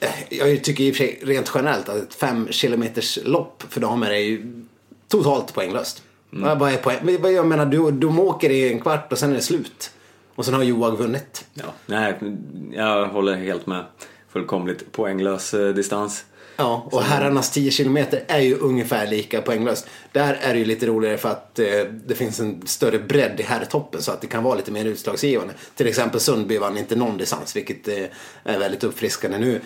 [0.01, 2.85] eh, jag tycker i och för sig rent generellt att ett 5 km
[3.25, 4.65] lopp för damer är ju
[5.09, 6.03] totalt poänglöst.
[6.31, 6.99] Vad vad är poäng?
[7.03, 9.91] Men vad- Jag menar, du, de åker i en kvart och sen är det slut.
[10.35, 11.45] Och sen har Joag vunnit.
[11.55, 11.65] Ja.
[11.87, 12.15] Nej,
[12.73, 13.85] jag håller helt med.
[14.33, 16.25] Fullkomligt poänglös eh, distans.
[16.57, 19.87] Ja, och herrarnas 10 kilometer är ju ungefär lika poänglöst.
[20.13, 21.67] Där är det ju lite roligare för att eh,
[22.07, 25.55] det finns en större bredd i herrtoppen så att det kan vara lite mer utslagsgivande.
[25.75, 28.05] Till exempel Sundby vann inte någon distans vilket eh,
[28.45, 29.61] är väldigt uppfriskande nu.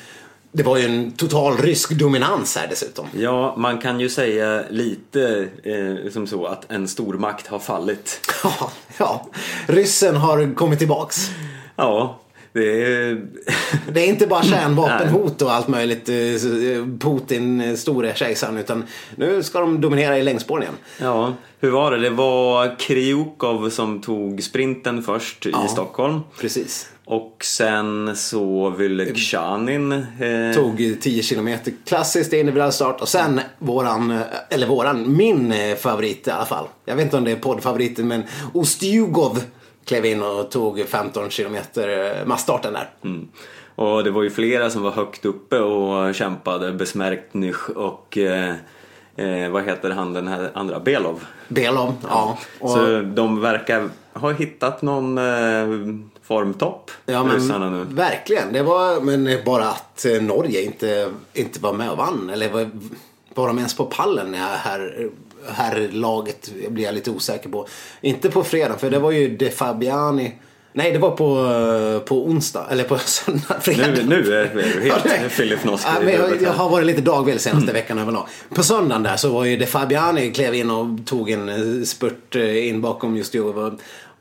[0.55, 3.07] Det var ju en total rysk dominans här dessutom.
[3.13, 8.21] Ja, man kan ju säga lite eh, som så att en stormakt har fallit.
[8.45, 9.27] Ja, ja.
[9.67, 11.31] Ryssen har kommit tillbaks.
[11.77, 12.21] Ja,
[12.53, 13.23] det är...
[13.93, 16.09] Det är inte bara kärnvapenhot och allt möjligt.
[16.09, 16.15] eh,
[17.01, 18.57] Putin, eh, store kejsaren.
[18.59, 18.85] Utan
[19.17, 20.75] nu ska de dominera i längdspåren igen.
[21.01, 21.99] Ja, hur var det?
[21.99, 26.21] Det var Kriukov som tog sprinten först i Stockholm.
[26.41, 26.89] Precis.
[27.05, 29.93] Och sen så Vylegzjanin.
[29.93, 33.01] Eh, Tog 10 kilometer klassiskt individuell start.
[33.01, 36.67] Och sen våran, eh, eller våran, min eh, favorit i alla fall.
[36.85, 38.23] Jag vet inte om det är poddfavoriten men
[38.55, 39.43] Ostjugov
[39.85, 42.91] klev in och tog 15 kilometer eh, massstarten där.
[43.05, 43.29] Mm.
[43.75, 46.73] Och det var ju flera som var högt uppe och kämpade.
[46.73, 48.55] Besmärknych och eh,
[49.17, 50.81] eh, vad heter han den här andra?
[50.81, 51.25] Belov.
[51.49, 52.39] Belov, ja.
[52.61, 55.67] Och, Så de verkar ha hittat någon eh,
[56.23, 57.95] formtopp, Ja ryssarna men nu.
[57.95, 58.53] verkligen.
[58.53, 62.31] Det var men bara att eh, Norge inte, inte var med och vann.
[62.31, 62.71] Eller var,
[63.35, 65.11] var de ens på pallen när här,
[65.55, 67.67] här laget blir jag lite osäker på.
[68.01, 70.35] Inte på fredag för det var ju De Fabiani.
[70.75, 72.67] Nej det var på, eh, på onsdag.
[72.71, 73.61] Eller på söndag.
[73.61, 73.89] Fredag.
[73.89, 75.29] Nu, nu är vi helt Ja, nej.
[75.29, 78.27] Filip Nosk Ja, jag, jag har varit lite dagvill senaste veckan överlag.
[78.55, 82.37] På söndagen där så var ju De Fabiani klev in och tog en eh, spurt
[82.37, 83.73] eh, in bakom just Jova.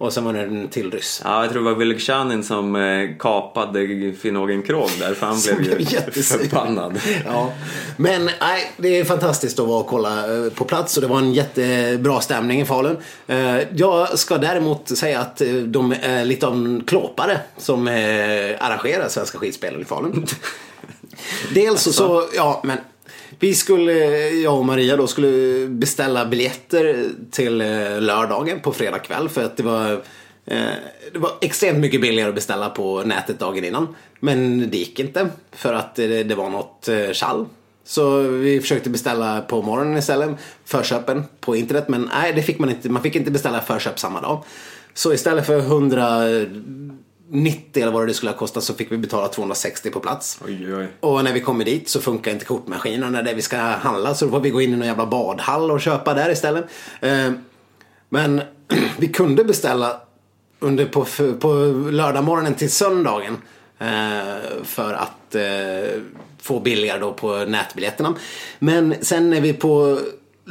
[0.01, 1.21] Och sen var det en till ryss.
[1.23, 5.81] Ja, jag tror det var Vylegzjanin som eh, kapade Finnågen Krog där för han blev
[5.81, 6.99] ju förbannad.
[7.25, 7.53] Ja.
[7.97, 11.17] Men nej, det är fantastiskt att vara och kolla eh, på plats och det var
[11.17, 12.97] en jättebra stämning i Falun.
[13.27, 17.87] Eh, Jag ska däremot säga att de är lite av en klåpare som
[18.59, 20.25] arrangerar Svenska skidspelen i Falun.
[21.53, 22.77] Dels så, så, ja men
[23.41, 23.93] vi skulle,
[24.30, 29.58] jag och Maria då, skulle beställa biljetter till eh, lördagen på fredag kväll för att
[29.58, 29.91] det var
[30.45, 30.62] eh,
[31.13, 33.95] det var extremt mycket billigare att beställa på nätet dagen innan.
[34.19, 37.45] Men det gick inte för att det, var något eh, tjall.
[37.84, 40.30] Så vi försökte beställa på morgonen istället,
[40.65, 41.86] förköpen på internet.
[41.88, 42.89] Men nej, det fick man inte.
[42.89, 44.43] Man fick inte beställa förköp samma dag.
[44.93, 46.23] Så istället för 100
[47.32, 50.39] 190 eller vad det skulle ha kostat så fick vi betala 260 på plats.
[50.46, 50.88] Oj, oj.
[51.00, 54.32] Och när vi kommer dit så funkar inte kortmaskinerna där vi ska handla så då
[54.32, 56.65] får vi gå in i någon jävla badhall och köpa där istället.
[57.02, 57.32] Eh,
[58.10, 58.41] Men
[58.98, 60.02] vi kunde beställa
[60.60, 61.06] under på,
[61.39, 61.54] på
[61.91, 63.38] lördagmorgonen till söndagen
[63.80, 66.02] eh, för att eh,
[66.41, 68.15] få billigare då på nätbiljetterna.
[68.60, 70.00] Men sen när vi på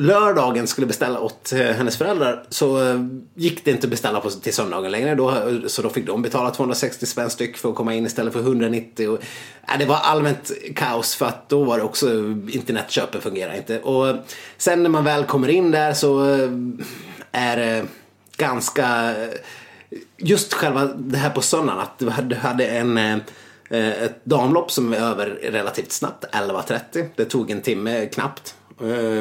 [0.01, 3.01] lördagen skulle beställa åt eh, hennes föräldrar så eh,
[3.35, 5.15] gick det inte att beställa på, till söndagen längre.
[5.15, 8.33] Då, eh, så då fick de betala 260 spänn styck för att komma in istället
[8.33, 9.09] för 190.
[9.09, 9.19] Och,
[9.67, 12.11] ja, det var allmänt kaos för att då var det också
[12.49, 13.81] internetköpen fungerar inte.
[13.81, 14.17] Och
[14.57, 16.23] sen när man väl kommer in där så
[17.33, 17.85] är det
[18.37, 19.15] ganska
[20.17, 22.99] just själva det här på söndagen att du hade, en
[23.71, 27.09] ett damlopp som är över relativt snabbt, 11.30.
[27.17, 28.55] Det tog en timme knappt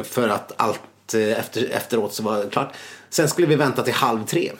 [0.04, 2.74] för att allt eh, efter, efteråt så var det klart.
[3.10, 4.52] Sen skulle vi vänta till halv tre.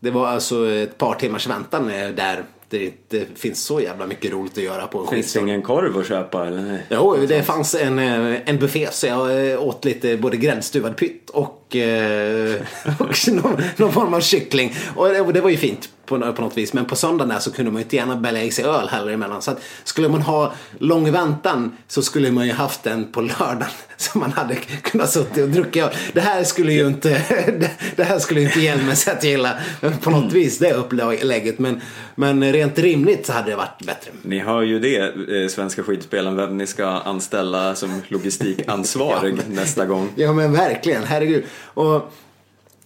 [0.00, 4.32] Det var alltså ett par timmars väntan eh, där det inte finns så jävla mycket
[4.32, 6.82] roligt att göra på en Finns det ingen korv att köpa eller?
[6.90, 11.30] Jo, det fanns en, eh, en buffé så jag eh, åt lite både gräddstuvad pytt
[11.30, 12.60] och, eh,
[12.98, 14.74] och någon, någon form av kyckling.
[14.96, 16.72] Och det, och det var ju fint på, på något vis.
[16.72, 19.12] Men på söndagen där så kunde man ju inte gärna bälga i sig öl heller
[19.12, 19.42] emellan.
[19.42, 23.68] Så att skulle man ha lång väntan så skulle man ju haft den på lördagen.
[23.96, 25.90] Så man hade kunnat suttit och druckit öl.
[26.12, 27.08] Det här skulle ju inte,
[27.46, 29.58] det, det här skulle ju inte Hjelmeset gilla
[30.00, 31.58] på något vis, det upplägget.
[31.58, 31.80] Men,
[32.14, 34.10] men rent rimligt så hade det varit bättre.
[34.22, 40.08] Ni hör ju det, eh, Svenska skidspelen, vem ni ska anställa som logistikansvarig nästa gång.
[40.14, 41.44] Ja men verkligen, herregud.
[41.74, 42.12] Och,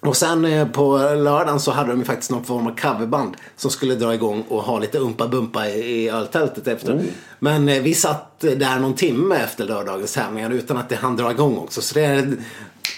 [0.00, 3.70] och sen eh, på lördagen så hade de ju faktiskt någon form av coverband som
[3.70, 7.02] skulle dra igång och ha lite umpa-bumpa i, öltältet efter.
[7.38, 11.30] Men eh, vi satt där någon timme efter lördagens tävlingar utan att det hann dra
[11.30, 11.80] igång också.
[11.80, 12.37] Så det är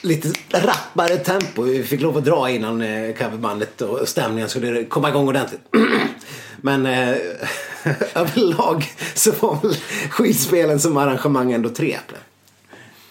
[0.02, 1.62] lite rappare tempo.
[1.62, 5.60] Vi fick lov att dra innan eh, coverbandet och stämningen skulle komma igång ordentligt.
[6.60, 7.16] Men eh,
[8.14, 9.76] överlag så var väl
[10.10, 12.20] skidspelen som arrangemang ändå tre äpplen.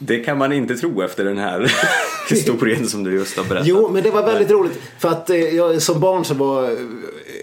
[0.02, 1.72] Det kan man inte tro efter den här
[2.30, 3.68] historien som du just har berättat.
[3.68, 4.80] Jo, men det var väldigt roligt.
[5.00, 6.78] För att eh, jag som barn så var eh,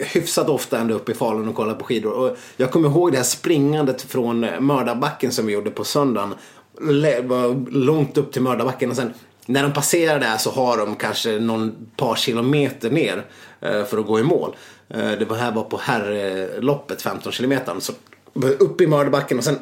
[0.00, 2.12] hyfsat ofta ändå uppe i Falun och kollade på skidor.
[2.12, 6.34] Och jag kommer ihåg det här springandet från Mördarbacken som vi gjorde på söndagen.
[6.80, 9.12] Le- var långt upp till Mördarbacken och sen
[9.46, 13.24] när de passerar där så har de kanske någon par kilometer ner
[13.60, 14.56] eh, för att gå i mål.
[14.88, 17.74] Det här var på herrloppet 15 kilometer.
[17.78, 17.92] Så
[18.58, 19.58] upp i Mördarbacken och sen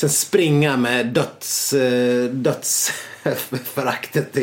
[0.00, 4.36] Sen springa med döds, eh, dödsföraktet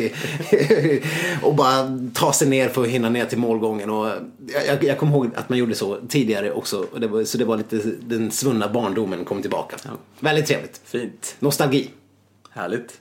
[1.42, 3.90] och bara ta sig ner för att hinna ner till målgången.
[3.90, 4.06] Och
[4.46, 6.86] jag, jag, jag kommer ihåg att man gjorde så tidigare också.
[6.96, 9.76] Det var, så det var lite den svunna barndomen kom tillbaka.
[10.20, 10.80] Väldigt trevligt.
[10.84, 11.36] Fint.
[11.38, 11.90] Nostalgi.
[12.50, 13.00] Härligt.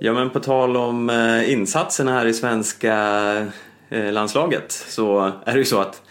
[0.00, 2.96] Ja men på tal om eh, insatserna här i svenska
[3.88, 6.02] eh, landslaget så är det ju så att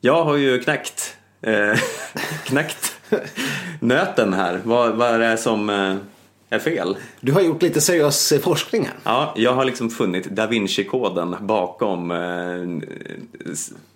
[0.00, 1.78] jag har ju knäckt, eh,
[2.44, 2.95] knäckt
[3.80, 4.60] nöten här.
[4.64, 5.96] Vad, vad är det som eh,
[6.50, 6.96] är fel?
[7.20, 8.94] Du har gjort lite seriös eh, forskning här.
[9.04, 12.88] Ja, jag har liksom funnit da Vinci-koden bakom eh,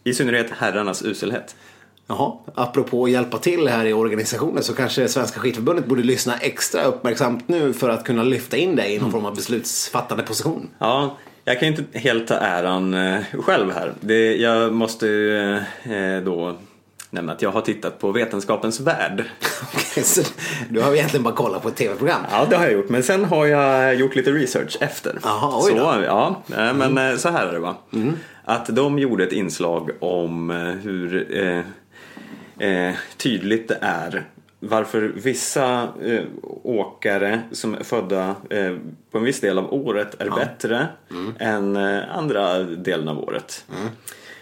[0.05, 1.57] i synnerhet herrarnas uselhet.
[2.07, 6.83] Jaha, apropå att hjälpa till här i organisationen så kanske Svenska skidförbundet borde lyssna extra
[6.83, 10.69] uppmärksamt nu för att kunna lyfta in dig i någon form av beslutsfattande position.
[10.79, 12.97] Ja, jag kan ju inte helt ta äran
[13.33, 13.93] själv här.
[14.01, 15.61] Det, jag måste ju
[16.25, 16.57] då
[17.11, 19.25] nämna att jag har tittat på Vetenskapens Värld.
[20.03, 20.23] Så
[20.69, 22.21] du har egentligen bara kollat på ett tv-program.
[22.31, 22.89] Ja, det har jag gjort.
[22.89, 25.19] Men sen har jag gjort lite research efter.
[25.23, 25.89] Jaha, oj så, då.
[25.91, 26.05] Mm.
[26.05, 27.77] ja, eh, men eh, så här är det va.
[28.45, 34.25] Att de gjorde ett inslag om eh, hur eh, eh, tydligt det är
[34.63, 36.21] varför vissa eh,
[36.63, 38.77] åkare som är födda eh,
[39.11, 41.33] på en viss del av året är bättre Mm.
[41.39, 43.65] än eh, andra delen av året.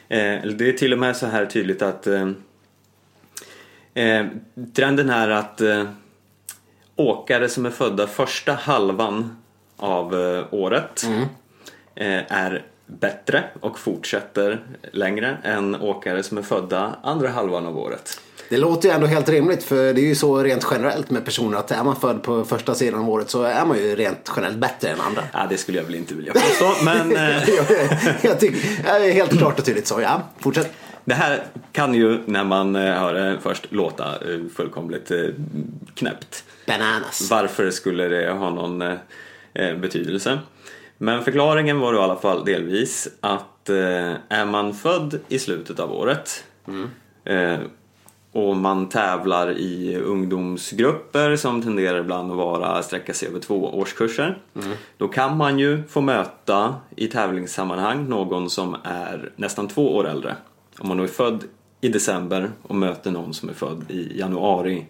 [0.08, 2.06] Eh, det är till och med så här tydligt att
[3.98, 4.26] eh,
[4.74, 5.84] trenden är att eh,
[6.96, 9.36] åkare som är födda första halvan
[9.76, 11.06] av eh, året
[11.94, 14.60] eh, är bättre och fortsätter
[14.92, 18.20] längre än åkare som är födda andra halvan av året.
[18.48, 21.58] Det låter ju ändå helt rimligt för det är ju så rent generellt med personer
[21.58, 24.58] att är man född på första sidan av året så är man ju rent generellt
[24.58, 25.22] bättre än andra.
[25.32, 27.66] Ja, det skulle jag väl inte vilja påstå, men eh, jag,
[28.22, 30.22] jag tycker, helt klart och tydligt så, ja.
[30.38, 30.72] Fortsätt.
[31.08, 35.26] Det här kan ju när man eh, hör det först låta eh, fullkomligt eh,
[35.94, 36.44] knäppt.
[36.66, 37.30] Bananas.
[37.30, 38.84] Varför skulle det ha någon
[39.54, 40.38] betydelse?
[40.98, 45.92] Men förklaringen var då i alla fall delvis att är man född i slutet av
[45.92, 46.44] året
[47.24, 47.58] eh,
[48.32, 54.38] och man tävlar i ungdomsgrupper som tenderar ibland att vara sträcka sig över två årskurser.
[54.96, 60.36] Då kan man ju få möta i tävlingssammanhang någon som är nästan två år äldre.
[60.78, 61.44] Om man då är född
[61.80, 64.86] i december och möter någon som är född i januari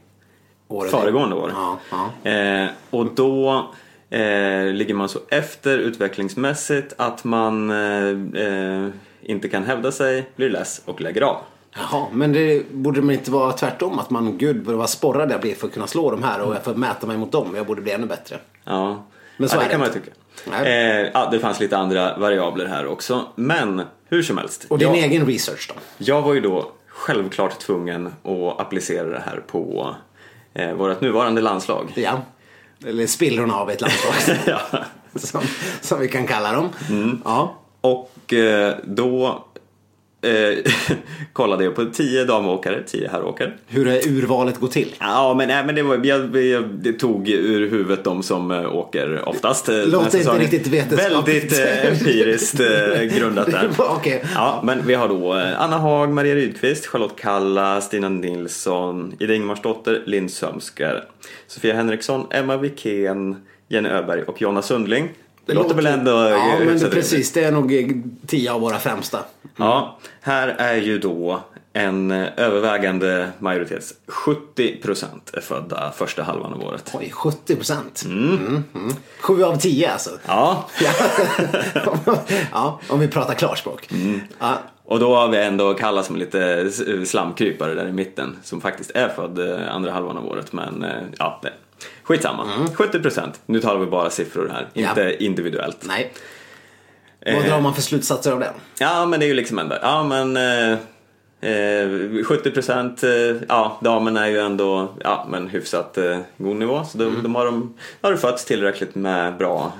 [0.68, 1.53] Året föregående år.
[1.55, 1.79] Ja,
[2.24, 2.31] ja.
[2.31, 3.66] Eh, och då
[4.11, 8.88] eh, ligger man så efter utvecklingsmässigt att man eh, eh,
[9.22, 11.37] inte kan hävda sig, blir less och lägger av.
[11.77, 13.98] Jaha, men det borde man inte vara tvärtom?
[13.98, 16.64] Att man, gud vad sporrad jag blir för att kunna slå de här och jag
[16.64, 17.53] får mäta mig mot dem.
[17.57, 18.37] Jag borde bli ännu bättre.
[18.64, 19.05] Ja,
[19.37, 20.07] Men så ja, det det kan man ju inte.
[20.07, 20.16] tycka.
[20.51, 21.01] Nej.
[21.03, 23.22] Eh, ja, det fanns lite andra variabler här också.
[23.35, 24.66] Men hur som helst.
[24.68, 25.81] Och din jag, egen research då?
[25.99, 29.94] jag var ju då självklart tvungen att applicera det här på
[30.55, 31.92] eh, vårt nuvarande landslag.
[31.94, 32.23] Ja.
[32.87, 34.14] Eller spillrorna av ett landslag.
[34.73, 34.85] ja.
[35.14, 35.40] som,
[35.81, 36.68] som vi kan kalla dem.
[36.90, 37.23] Mm.
[37.25, 37.55] Ja.
[37.81, 39.44] Och eh, då
[40.22, 40.72] eh,
[41.33, 43.52] kollade jag på 10 damåkare, 10 herråkare.
[43.66, 44.94] Hur det urvalet går till.
[45.00, 46.37] Ja, men, nej, men det, var, jag,
[46.85, 49.68] jag tog ur huvudet de som eh, åker oftast.
[49.68, 51.59] eh, Låter inte riktigt vetenskapligt.
[51.59, 53.70] Väldigt eh, empiriskt eh, grundat där.
[53.78, 54.24] Okej.
[54.35, 59.35] Ja, men vi har då eh, Anna Haag, Maria Rydqvist, Charlotte Kalla, Stina Nilsson, Ida
[59.35, 61.04] Ingmarsdotter, Linn Sömsker,
[61.46, 63.37] Sofia Henriksson, Emma Wikén,
[63.68, 65.09] Jenny Öberg och Jonna Sundling.
[65.48, 67.32] Det låter väl ändå Ja, eh, men det, precis.
[67.32, 67.87] Det är nog eh,
[68.26, 69.18] tio av våra främsta.
[69.56, 71.40] Ja, här är ju då
[71.72, 76.90] en eh, övervägande majoritet, 70% är födda första halvan av året.
[76.94, 78.02] Oj, 70 procent.
[78.06, 78.64] Mm.
[78.74, 78.94] Mm.
[79.20, 80.11] Sju av tio alltså.
[80.26, 80.68] Ja,
[82.52, 82.80] Ja.
[82.88, 83.88] om vi pratar klarspråk.
[83.92, 84.20] Mm.
[84.38, 86.70] Ja, och då har vi ändå Kalla som lite
[87.06, 90.87] slamkrypare där i mitten som faktiskt är född andra halvan av året men
[91.18, 91.52] ja, det.
[92.09, 92.44] Skitsamma.
[92.75, 94.88] 70%, nu talar vi bara siffror här, Ja.
[94.88, 95.79] inte individuellt.
[95.88, 96.12] nej.
[97.27, 97.44] Vad Eh.
[97.49, 98.51] drar man för slutsatser av det?
[98.79, 100.73] Ja, men det är ju liksom ändå, ja men eh,
[101.40, 101.88] eh,
[102.25, 105.99] 70% eh, ja, damerna är ju ändå ja, men hyfsat
[106.38, 106.85] god nivå.
[106.85, 109.73] Så de, de har, de, har fötts tillräckligt med bra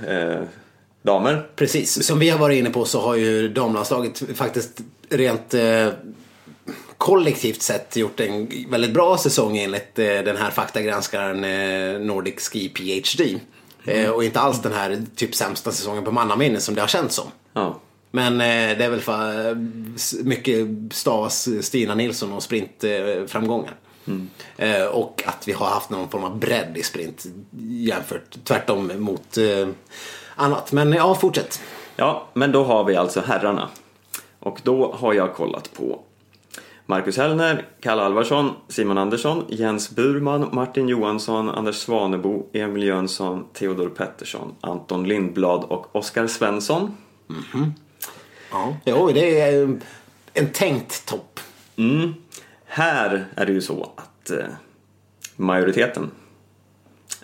[1.03, 1.47] damer.
[1.57, 5.55] Precis, som vi har varit inne på så har ju damlandslaget faktiskt rent
[6.99, 12.69] kollektivt sett gjort en väldigt bra säsong enligt eh, den här faktagranskaren eh, Nordic Ski
[12.69, 13.41] PhD.
[13.85, 17.15] Eh, och inte alls den här typ sämsta säsongen på mannaminne som det har känts
[17.15, 17.27] som.
[17.53, 17.81] Ja.
[18.11, 19.55] Men det är väl för,
[20.25, 23.75] mycket stavas Stina Nilsson och sprintframgångar.
[24.57, 27.27] Eh, och att vi har haft någon form av bredd i sprint
[27.61, 29.39] jämfört tvärtom mot
[30.37, 30.73] annat.
[30.73, 31.61] Men ja, fortsätt.
[31.97, 33.69] ja, men då har vi alltså herrarna.
[34.41, 36.01] Och då har jag kollat på
[36.91, 43.89] Marcus Hellner, Kalle Alvarsson, Simon Andersson, Jens Burman, Martin Johansson, Anders Svanebo, Emil Jönsson, Theodor
[43.89, 46.97] Pettersson, Anton Lindblad och Oskar Svensson.
[48.51, 48.77] Ja.
[48.85, 49.79] Jo, det är
[50.33, 51.41] en tänkt topp.
[51.77, 52.15] Mm.
[52.65, 54.47] Här är det ju så att eh,
[55.37, 56.11] majoriteten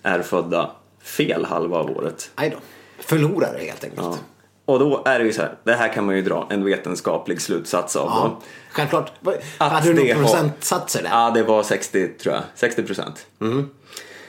[0.03, 0.71] är födda
[1.03, 2.31] fel halva av året.
[2.37, 2.57] Nej då.
[2.99, 4.03] Förlorare helt enkelt.
[4.03, 4.19] Ja.
[4.67, 7.41] Och då är det ju så här, det här kan man ju dra en vetenskaplig
[7.41, 8.07] slutsats av.
[8.09, 9.13] Ja, självklart.
[9.59, 11.11] Att Hade du några procentsatser där?
[11.11, 12.43] Ja, det var 60 tror jag.
[12.55, 13.27] 60 procent.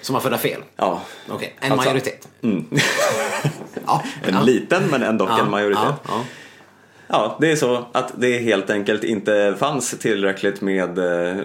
[0.01, 0.61] Som var födda fel?
[0.75, 1.01] Ja.
[1.29, 2.27] Okej, en Alltså- majoritet.
[2.41, 2.65] Mm.
[3.87, 5.95] Ja, En liten men ändå Ja, en majoritet.
[6.07, 6.21] Ja,
[7.07, 7.37] ja.
[7.41, 11.35] Det är så att det helt enkelt inte fanns tillräckligt med eh,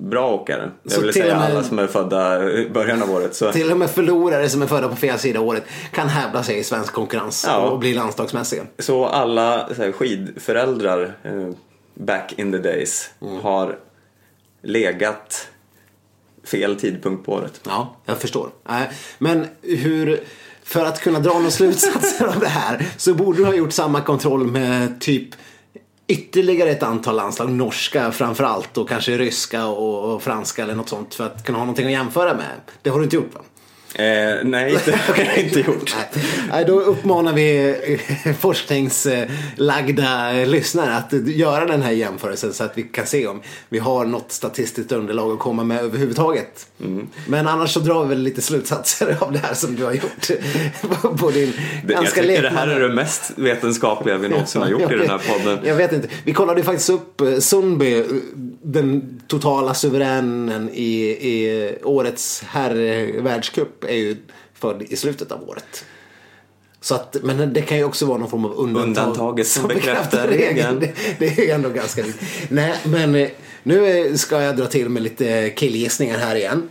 [0.00, 0.70] bra åkare.
[0.82, 3.34] Jag Så vill säga med- alla som är födda i början av året.
[3.34, 3.52] Så.
[3.52, 6.58] Till och med förlorare som är födda på fel sida av året kan hävda sig
[6.58, 7.56] i svensk konkurrens Ja.
[7.58, 8.62] och bli landslagsmässiga.
[8.78, 11.50] Så alla så här, skidföräldrar eh,
[11.94, 13.40] back in the days Mm.
[13.40, 13.78] har
[14.62, 15.48] legat
[16.44, 17.60] fel tidpunkt på året.
[17.66, 18.48] Ja, jag förstår.
[18.68, 20.20] Nej, Men hur,
[20.70, 24.00] för att kunna dra några slutsatser av det här så borde du ha gjort samma
[24.00, 25.28] kontroll med typ
[26.06, 31.26] ytterligare ett antal landslag, norska framförallt och kanske ryska och franska eller något sånt för
[31.26, 32.60] att kunna ha någonting att jämföra med.
[32.82, 33.40] Det har du inte gjort va?
[33.94, 35.96] Eh, nej, det har jag inte gjort.
[36.50, 37.74] Nej, då uppmanar vi
[38.24, 43.78] eh, forskningslagda lyssnare att göra den här jämförelsen så att vi kan se om vi
[43.78, 46.66] har något statistiskt underlag att komma med överhuvudtaget.
[46.84, 47.08] Mm.
[47.28, 50.30] Men annars så drar vi väl lite slutsatser av det här som du har gjort
[51.20, 51.52] på- din
[51.86, 55.08] Det, ganska tycker det här är det mest vetenskapliga vi någonsin har gjort i den
[55.10, 55.58] här podden.
[55.64, 56.08] Jag vet inte.
[56.24, 58.04] Vi kollade ju faktiskt upp eh, Sundby, eh,
[58.62, 64.16] den totala suveränen i, i årets herrvärldscup är ju
[64.54, 65.84] född i slutet av året.
[66.80, 70.28] Så att, men det kan ju också vara någon form av undantag Undantaget som bekräftar
[70.28, 70.80] regeln.
[70.80, 72.04] Det, det är ju ändå ganska.
[72.48, 73.28] Nej, men eh,
[73.62, 76.68] nu ska jag dra till med lite killgissningar här igen.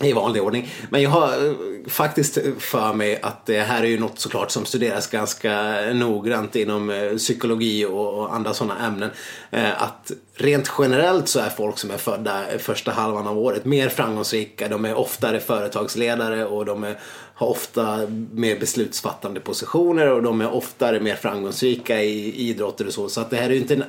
[0.00, 0.72] I vanlig ordning.
[0.90, 1.54] Men jag har eh,
[1.88, 6.90] faktiskt för mig att det här är ju något såklart som studeras ganska noggrant inom
[6.90, 9.10] eh, psykologi och andra sådana ämnen.
[9.50, 13.88] Eh, att rent generellt så är folk som är födda första halvan av året mer
[13.88, 14.68] framgångsrika.
[14.68, 16.98] De är oftare företagsledare och de är,
[17.34, 18.00] har ofta
[18.32, 23.08] mer beslutsfattande positioner och de är oftare mer framgångsrika i idrotter och så.
[23.08, 23.84] Så att det här är ju inte en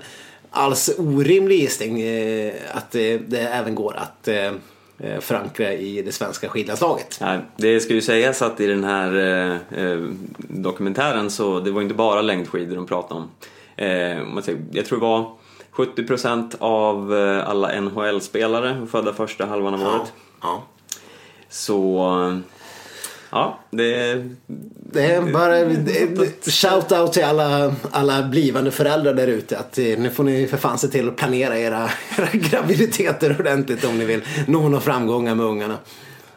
[0.50, 2.02] alls orimlig gissning
[2.72, 4.28] att det, det även går att
[5.20, 7.18] förankra i det svenska skidlandslaget.
[7.22, 10.00] Ja, det ska ju sägas att i den här eh, eh
[10.38, 13.30] dokumentären så det var inte bara längdskidor de pratade om.
[13.76, 15.32] Eh, jag tror det var
[15.72, 19.96] 70% av eh, alla NHL-spelare födda första halvan av ja.
[19.96, 20.14] året.
[20.42, 20.64] Ja.
[21.50, 22.42] Så
[23.36, 24.24] Ja, det...
[24.92, 25.56] Det är bara
[26.42, 29.58] shout-out till alla, alla blivande föräldrar där ute.
[29.58, 33.86] Att eh, nu får ni för fan se till att planera era, era graviditeter ordentligt
[33.86, 35.78] om ni vill nå några framgångar med ungarna.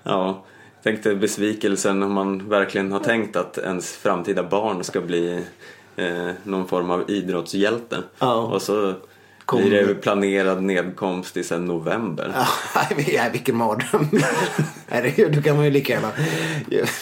[0.03, 0.44] Ja,
[0.82, 5.44] tänkte besvikelsen om man verkligen har tänkt att ens framtida barn ska bli
[5.96, 8.03] eh, någon form av idrottshjälte.
[8.18, 8.34] Ja.
[8.34, 8.94] Och så
[9.49, 9.61] Kom.
[9.61, 12.32] Blir det planerad nedkomst i sen november?
[13.12, 14.09] Ja, vilken mardröm.
[15.32, 16.11] Då kan man ju lika gärna...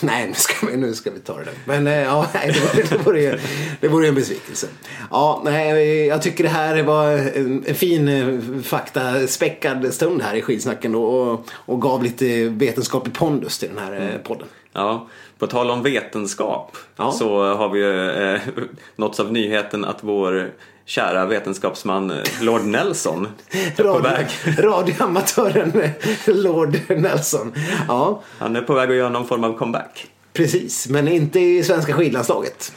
[0.01, 1.51] Nej, nu ska vi, nu ska vi ta det.
[1.64, 3.38] Men eh, ja, nej, det, vore, det, vore ju,
[3.80, 4.66] det vore en besvikelse.
[5.11, 10.42] Ja, nej, jag tycker det här var en, en fin eh, faktaspäckad stund här i
[10.42, 14.22] skidsnacken och, och gav lite vetenskaplig pondus till den här mm.
[14.22, 14.49] podden.
[14.72, 15.07] Ja,
[15.39, 17.12] på tal om vetenskap ja.
[17.12, 18.41] så har vi ju eh,
[18.97, 20.51] nåtts av nyheten att vår
[20.84, 24.26] kära vetenskapsman eh, Lord Nelson är Radio, på väg.
[24.59, 25.91] Radioamatören eh,
[26.26, 27.53] Lord Nelson.
[27.89, 28.22] Ja.
[28.39, 30.07] Han är på väg att göra någon form av comeback.
[30.32, 32.72] Precis, men inte i svenska skidlandslaget.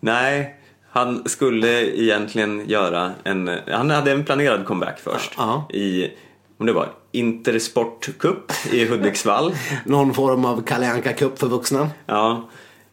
[0.00, 0.56] Nej,
[0.90, 3.50] han skulle egentligen göra en...
[3.70, 5.32] Han hade en planerad comeback först.
[5.36, 5.68] Ja.
[5.70, 6.10] I,
[6.62, 9.54] om det var Intersport Cup i Hudiksvall.
[9.84, 11.90] någon form av Kalle Cup för vuxna.
[12.06, 12.48] Ja.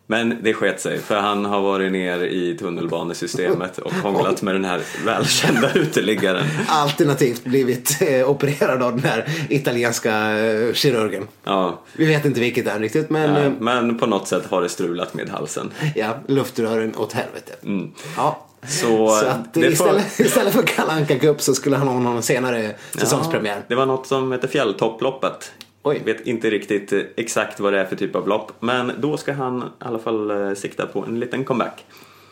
[0.08, 4.66] Men det sket sig för han har varit ner i tunnelbanesystemet och hånglat med den
[4.66, 6.46] här välkända uteliggaren.
[6.68, 11.28] Alternativt blivit eh, opererad av den här italienska eh, kirurgen.
[11.44, 11.82] Ja.
[11.94, 13.36] Vi vet inte vilket det är riktigt men...
[13.36, 15.72] Ja, eh, men på något sätt har det strulat med halsen.
[15.96, 17.56] Ja, luftrören åt helvete.
[17.64, 17.92] Mm.
[18.18, 18.49] Ja.
[18.68, 20.26] Så, så att istället, får...
[20.26, 23.56] istället för Kalle Anka Cup så skulle han ha någon senare säsongspremiär.
[23.56, 25.52] Ja, det var något som hette Fjälltopploppet
[25.84, 26.02] Oj.
[26.06, 28.52] Vet inte riktigt eh, exakt vad det är för typ av lopp.
[28.60, 31.86] Men då ska han i alla fall eh, sikta på en liten comeback.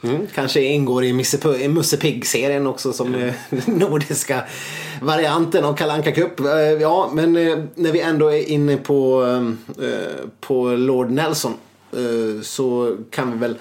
[0.04, 1.14] Mm, kanske ingår i
[1.70, 3.34] Musse Pigg-serien också som mm.
[3.66, 4.44] nordiska
[5.02, 6.40] varianten av Kalanka Cup.
[6.80, 7.34] Ja, men
[7.76, 9.26] när vi ändå är inne på,
[10.40, 11.54] på Lord Nelson
[12.42, 13.56] så kan vi väl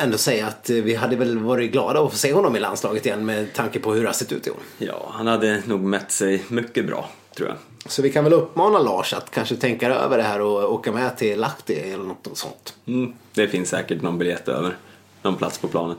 [0.00, 3.26] ändå säga att vi hade väl varit glada att få se honom i landslaget igen
[3.26, 4.56] med tanke på hur det har sett ut i år.
[4.78, 7.56] Ja, han hade nog mätt sig mycket bra, tror jag.
[7.86, 11.16] Så vi kan väl uppmana Lars att kanske tänka över det här och åka med
[11.16, 12.74] till Lahti eller något sånt.
[12.86, 14.76] Mm, det finns säkert någon biljett över.
[15.22, 15.98] Någon plats på planet.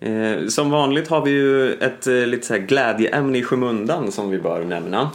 [0.00, 4.30] Eh, som vanligt har vi ju ett eh, lite så här glädjeämne i skymundan som
[4.30, 5.10] vi bör nämna.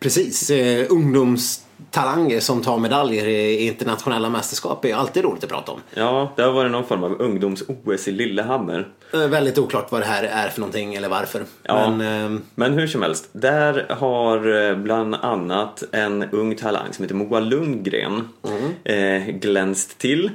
[0.00, 5.72] Precis, eh, ungdoms talanger som tar medaljer i internationella mästerskap är alltid roligt att prata
[5.72, 5.80] om.
[5.94, 8.88] Ja, det har varit någon form av ungdoms-OS i Lillehammer.
[9.14, 11.44] Eh, väldigt oklart vad det här är för någonting eller varför.
[11.62, 12.40] Ja, men, eh...
[12.54, 13.28] men hur som helst.
[13.32, 19.26] Där har eh, bland annat en ung talang som heter Moa Lundgren mm.
[19.28, 20.30] eh, glänst till.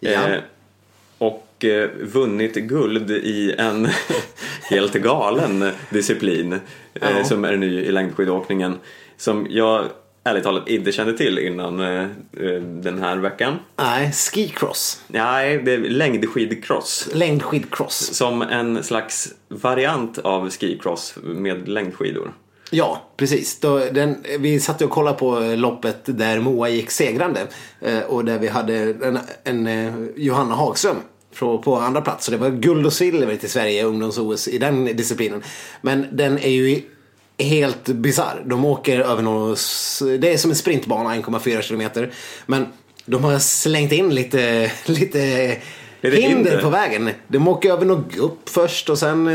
[0.00, 0.10] Ja.
[0.10, 0.40] Eh,
[1.18, 3.88] och eh, vunnit guld i en
[4.70, 6.60] helt galen disciplin
[6.92, 7.24] ja.
[7.24, 8.78] som är ny i längdskidåkningen.
[9.16, 9.84] Som jag
[10.24, 13.58] ärligt talat inte kände till innan eh, eh, den här veckan.
[13.76, 15.02] Nej, skicross.
[15.06, 17.08] Nej, det är längdskidcross.
[17.12, 18.14] Längdskidcross.
[18.14, 22.32] Som en slags variant av skicross med längdskidor.
[22.70, 23.60] Ja, precis.
[23.60, 27.46] Då, den, vi satt och kollade på loppet där Moa gick segrande
[27.80, 30.96] eh, och där vi hade en, en, en Johanna Hagström
[31.38, 32.24] på andra plats.
[32.24, 35.42] Så det var guld och silver till Sverige ungdoms-OS i den disciplinen.
[35.82, 36.82] Men den är ju
[37.38, 38.42] helt bisarr.
[38.46, 39.56] De åker över någon,
[40.20, 42.12] det är som en sprintbana 1,4 kilometer.
[42.46, 42.66] Men
[43.04, 45.18] de har slängt in lite, lite
[46.00, 47.10] hinder, hinder, på vägen.
[47.28, 49.28] De åker över något gupp först och sen...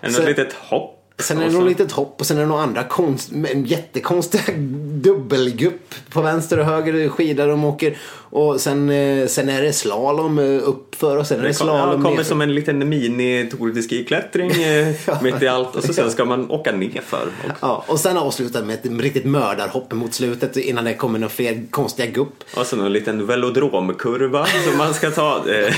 [0.00, 2.62] En sen, litet hopp Sen är det något litet hopp och sen är det några
[2.62, 4.42] andra konst, en jättekonstiga
[5.02, 7.96] dubbelgupp på vänster och höger skida de åker.
[8.34, 11.66] Och sen, eh, sen är det slalom eh, uppför och sen är det, Det kom,
[11.66, 12.24] slalom ja, kommer nerför.
[12.24, 13.50] som en liten mini
[13.88, 17.26] Ski-klättring eh, mitt i allt och så sen ska man åka nerför.
[17.44, 21.30] Och, Ja, och sen avslutat med ett riktigt mördarhopp mot slutet innan det kommer några
[21.32, 22.44] fler konstiga gupp.
[22.56, 25.44] och så en liten velodromkurva som man ska ta.
[25.52, 25.74] Eh,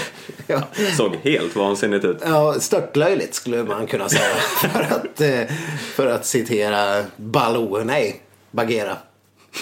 [0.46, 0.62] Ja.
[0.96, 2.16] såg helt vansinnigt ut.
[2.26, 4.34] Ja, störtlöjligt skulle man kunna säga.
[4.60, 5.20] för, att,
[5.94, 8.20] för att citera Baloo, nej,
[8.50, 8.96] Bagheera.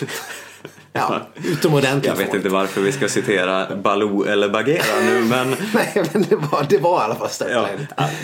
[0.94, 2.34] Ja, utomordentligt Jag vet fånigt.
[2.34, 6.78] inte varför vi ska citera Baloo eller Bagheera nu men Nej, men det var, det
[6.78, 7.68] var i alla fall ja,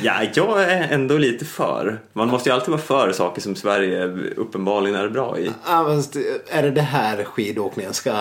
[0.02, 2.00] ja, jag är ändå lite för.
[2.12, 5.50] Man måste ju alltid vara för saker som Sverige uppenbarligen är bra i.
[5.66, 6.02] Ja,
[6.50, 8.12] är det det här skidåkningen ska...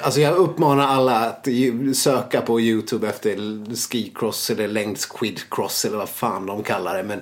[0.00, 1.48] Alltså jag uppmanar alla att
[1.94, 3.36] söka på YouTube efter
[3.90, 7.02] skicross eller längdskidcross eller vad fan de kallar det.
[7.02, 7.20] Men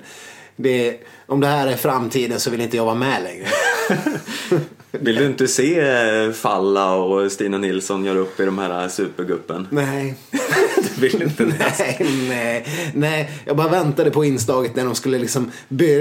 [0.55, 3.47] det, om det här är framtiden så vill inte jag vara med längre.
[4.91, 9.67] Vill du inte se eh, Falla och Stina Nilsson göra upp i de här superguppen?
[9.71, 10.15] Nej.
[10.95, 11.43] Du vill inte?
[11.79, 13.31] Nej, nej, nej.
[13.45, 15.51] Jag bara väntade på inslaget när de skulle liksom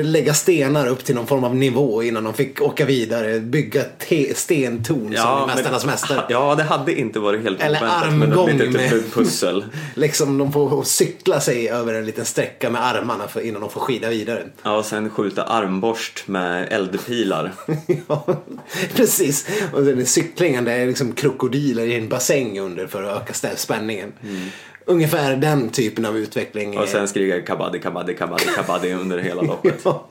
[0.03, 3.41] lägga stenar upp till någon form av nivå innan de fick åka vidare.
[3.41, 6.25] Bygga te- stentorn som i Mästarnas Mästare.
[6.29, 9.65] Ja, det hade inte varit helt Eller med armgång litet med- pussel.
[9.95, 13.81] Liksom de får cykla sig över en liten sträcka med armarna för, innan de får
[13.81, 14.43] skida vidare.
[14.63, 17.53] Ja, och sen skjuta armborst med eldpilar.
[18.07, 18.27] ja,
[18.95, 19.49] precis.
[19.73, 23.57] Och den är cyklingen, det är liksom krokodiler i en bassäng under för att öka
[23.57, 24.13] spänningen.
[24.87, 26.71] Ungefär den typen av utveckling.
[26.71, 26.83] Mm.
[26.83, 29.81] Och sen skrika kabaddi, kabaddi, kabaddi, kabaddi under hela loppet.
[29.85, 30.07] Ja.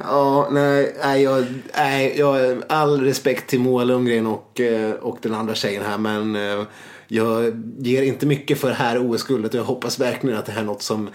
[0.00, 1.44] Ja, nej, nej, jag,
[1.76, 6.36] nej, jag all respekt till Moa Lundgren och, eh, och den andra tjejen här men
[6.36, 6.62] eh,
[7.08, 10.60] jag ger inte mycket för det här OS-guldet och jag hoppas verkligen att det här
[10.60, 11.08] är något som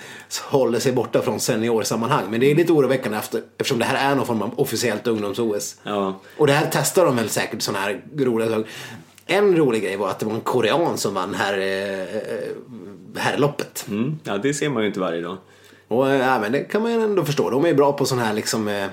[0.43, 2.23] håller sig borta från seniorsammanhang.
[2.29, 5.75] Men det är lite oroväckande efter, eftersom det här är någon form av officiellt ungdoms-OS.
[5.83, 6.19] Ja.
[6.37, 8.67] Och det här testar de väl säkert sådana här roliga saker.
[9.25, 12.21] En rolig grej var att det var en korean som vann här, eh,
[13.17, 13.85] här loppet.
[13.89, 15.37] Mm, ja, det ser man ju inte varje dag.
[15.87, 17.49] Och äh, ja, men det kan man ju ändå förstå.
[17.49, 18.87] De är bra på sån här liksom, eh,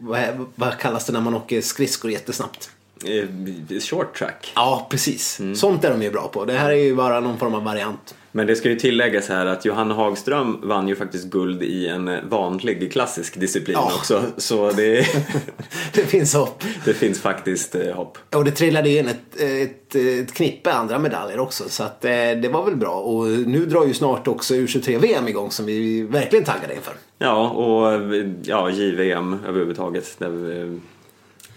[0.00, 2.70] vad, vad kallas det när man åker skridskor jättesnabbt?
[3.04, 4.52] Eh, Short track.
[4.54, 5.40] Ja, precis.
[5.40, 5.56] Mm.
[5.56, 6.44] Sånt är de ju bra på.
[6.44, 8.14] Det här är ju bara någon form av variant.
[8.32, 12.28] Men det ska ju tilläggas här att Johanna Hagström vann ju faktiskt guld i en
[12.28, 13.92] vanlig klassisk disciplin Ja.
[13.96, 14.22] också.
[14.36, 15.06] Så det,
[15.92, 16.64] Det finns hopp.
[16.84, 18.18] det finns faktiskt eh, hopp.
[18.34, 21.64] Och det trillade in ett, ett, ett knippe andra medaljer också.
[21.68, 22.94] Så att, eh, det var väl bra.
[22.94, 26.94] Och nu drar ju snart också U23-VM igång som vi verkligen taggade inför.
[27.18, 28.00] Ja, och
[28.42, 30.18] ja, JVM överhuvudtaget.
[30.18, 30.72] Där eh,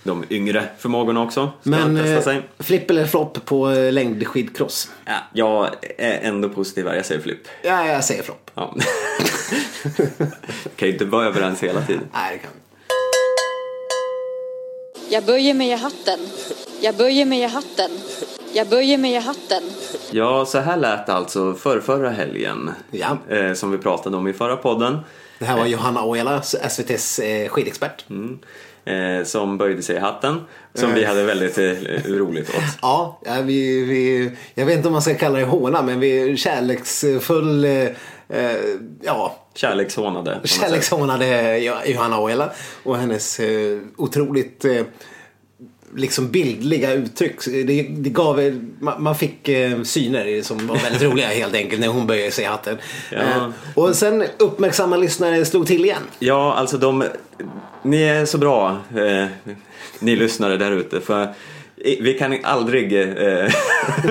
[0.04, 2.41] de yngre förmågorna också ska Men testa eh, sig.
[2.60, 4.89] flipp eller flopp på eh, längdskidcross?
[5.06, 7.47] Ja, jag är ändå positiv här, jag säger flipp.
[7.62, 8.51] Ja, jag säger flopp.
[8.56, 8.76] Ja.
[10.76, 12.04] kan ju inte vara överens hela tiden.
[12.14, 12.51] Nej, det kan.
[15.10, 16.20] Jag böjer mig i hatten.
[16.82, 17.91] Jag böjer mig i hatten.
[18.54, 19.64] Jag böjer mig i hatten.
[20.12, 22.72] Ja, så här lät det alltså för förra helgen.
[22.91, 23.18] Ja.
[23.30, 24.99] Eh, som vi pratade om i förra podden.
[25.39, 28.06] Det här var Johanna Ojala, SVTs eh, skidexpert.
[28.10, 28.16] Eh,
[29.24, 30.42] som böjde sig i hatten.
[30.74, 31.72] Som vi hade väldigt eh,
[32.08, 32.56] roligt åt.
[32.82, 36.36] Ja, vi, vi, jag vet inte om man ska kalla det håna, men vi är
[36.36, 37.72] kärleksfull, eh,
[38.30, 38.58] eh,
[39.02, 40.40] ja, Kärlekshånade.
[40.44, 42.52] kärlekshånade Johanna Ojala
[42.84, 44.82] och hennes eh, otroligt eh,
[45.96, 47.46] liksom bildliga uttryck.
[47.46, 51.88] Det, det gav, man, man fick eh, syner som var väldigt roliga helt enkelt när
[51.88, 52.78] hon böjde sig i hatten.
[53.12, 53.18] Ja.
[53.18, 56.04] Eh, och sen uppmärksamma lyssnare slog till igen.
[56.20, 57.04] Ja, alltså de...
[57.84, 59.28] Ni är så bra, eh,
[60.00, 61.02] ni lyssnare där ute.
[61.02, 61.34] För
[61.84, 63.50] vi kan aldrig eh,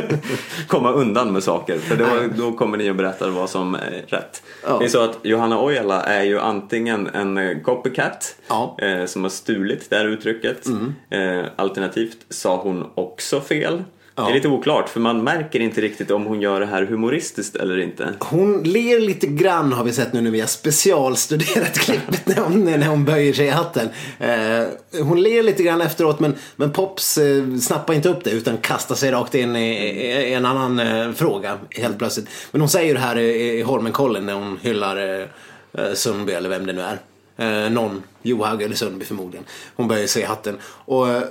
[0.67, 1.79] komma undan med saker.
[1.79, 2.07] För då,
[2.37, 4.43] då kommer ni att berätta vad som är rätt.
[4.67, 4.79] Ja.
[4.79, 8.77] Det är så att Johanna Ojala är ju antingen en copycat Ja.
[8.83, 10.67] eh, som har stulit det här uttrycket.
[11.11, 13.83] Eh, alternativt sa hon också fel.
[14.15, 14.31] Det Ja.
[14.31, 17.79] är lite oklart för man märker inte riktigt om hon gör det här humoristiskt eller
[17.81, 18.09] inte.
[18.19, 22.65] Hon ler lite grann har vi sett nu när vi har specialstuderat klippet när hon,
[22.65, 23.89] när hon böjer sig i hatten.
[24.19, 28.57] Eh, hon ler lite grann efteråt men, men Pops eh, snappar inte upp det utan
[28.57, 29.75] kastar sig rakt in i,
[30.29, 32.29] i en annan eh, fråga helt plötsligt.
[32.51, 35.27] Men hon säger det här i, i Holmenkollen när hon hyllar eh,
[35.85, 36.99] eh, Sundby eller vem det nu är.
[37.37, 39.45] Eh, någon, Johaug eller Sundby förmodligen.
[39.77, 40.59] Hon böjer sig i hatten.
[40.65, 41.23] Och eh,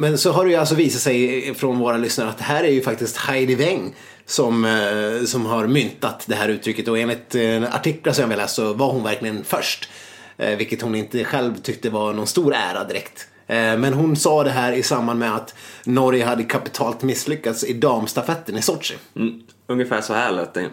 [0.00, 2.72] men så har det ju alltså visat sig från våra lyssnare att det här är
[2.72, 3.94] ju faktiskt Heidi Weng
[4.26, 7.34] som, eh, som har myntat det här uttrycket och enligt
[7.70, 9.88] artiklar som jag läst så var hon verkligen först.
[10.36, 13.28] Eh, vilket hon inte själv tyckte var någon stor ära direkt.
[13.46, 17.72] Eh, men hon sa det här i samband med att Norge hade kapitalt misslyckats i
[17.72, 18.94] damstafetten i Sochi.
[19.16, 20.68] Mm, ungefär så här lät det.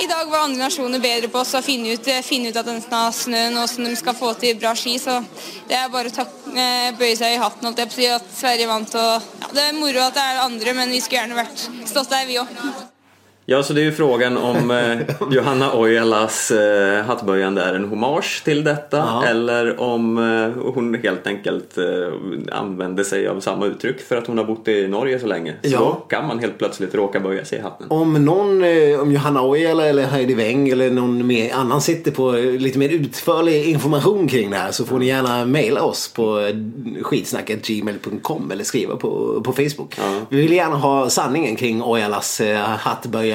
[0.00, 2.66] I dag var andre nasjoner bedre på oss å finne ut, eh, finne ut av
[2.66, 4.94] denne snøen og hvordan de skal få til bra ski.
[4.98, 5.16] Så
[5.68, 8.68] det er bare å tak, eh, bøye seg i hatten holdt jeg si, at Sverige
[8.70, 8.94] vant.
[8.94, 12.10] Og, ja, det er moro at det er andre, men vi skulle gjerne vært stått
[12.10, 12.54] der, vi òg.
[13.50, 14.98] Ja, så det är ju frågan om eh,
[15.30, 19.24] Johanna Ojalas eh, hattböjande är en hommage till detta Ja.
[19.26, 21.84] eller om eh, hon helt enkelt eh,
[22.58, 25.54] använder sig av samma uttryck för att hon har bott i Norge så länge.
[25.62, 26.04] Så Ja.
[26.08, 27.86] kan man helt plötsligt råka böja sig i hatten.
[27.90, 32.36] Om någon, eh, om Johanna Ojala eller Heidi Weng eller någon mer annan sitter på
[32.36, 36.38] eh, lite mer utförlig information kring det här så får ni gärna mejla oss på
[36.40, 36.54] eh,
[37.02, 39.94] skitsnacket.gmail.com eller skriva på, på Facebook.
[39.98, 40.04] Ja.
[40.28, 42.58] Vi vill gärna ha sanningen kring Ojalas eh,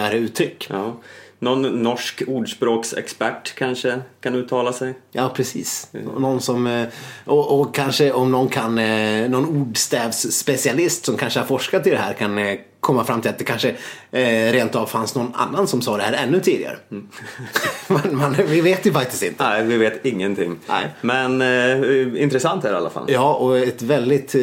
[0.03, 0.67] hattböjaruttryck.
[0.69, 0.95] Ja.
[1.39, 4.93] Någon norsk ordspråksexpert kanske kan uttala sig?
[5.11, 5.87] Ja, precis.
[6.17, 6.87] Någon som, eh,
[7.25, 11.97] och, och kanske om någon kan, eh, någon ordstävsspecialist som kanske har forskat i det
[11.97, 13.75] här kan eh, komma fram till att det kanske
[14.11, 16.77] eh, rent av fanns någon annan som sa det här ännu tidigare.
[17.87, 19.43] man, man, vi vet ju faktiskt inte.
[19.43, 20.59] Nej, vi vet ingenting.
[20.67, 20.87] Nej.
[21.01, 23.05] Men eh, intressant är det i alla fall.
[23.07, 24.41] Ja, och ett väldigt eh,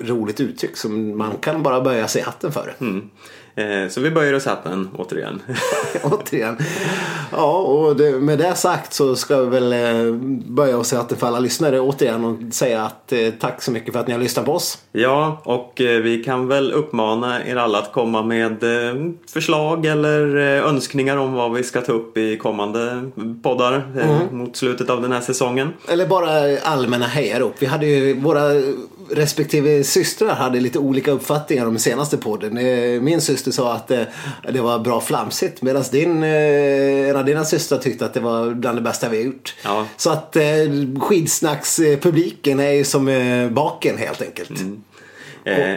[0.00, 2.74] roligt uttryck som man kan bara böja sig hatten för.
[2.80, 2.86] Eh,
[3.90, 5.42] så vi böjer oss hatten återigen.
[6.02, 6.56] Återigen.
[7.32, 10.14] Ja, och det, med det sagt så ska vi väl eh,
[10.46, 14.00] böja oss hatten för alla lyssnare återigen och säga att eh, tack så mycket för
[14.00, 14.78] att ni har lyssnat på oss.
[14.92, 18.94] Ja, och eh, vi kan väl uppmana er alla att komma med eh,
[19.28, 23.10] förslag eller eh, önskningar om vad vi ska ta upp i kommande
[23.42, 25.72] poddar eh, mot slutet av den här säsongen.
[25.88, 27.54] Eller bara allmänna hejarop.
[27.58, 28.50] Vi hade ju våra
[29.10, 32.58] respektive systrar hade lite olika uppfattningar om senaste podden.
[32.58, 34.02] Eh, Min syster sa att eh,
[34.52, 38.50] det var bra flamsigt medan din, eh, en av dina systrar tyckte att det var
[38.50, 39.54] bland det bästa vi har gjort.
[39.64, 39.86] Ja.
[39.96, 40.36] Så att
[41.00, 43.06] skidsnackspubliken är ju som
[43.52, 44.60] baken helt enkelt.
[45.46, 45.76] Eh,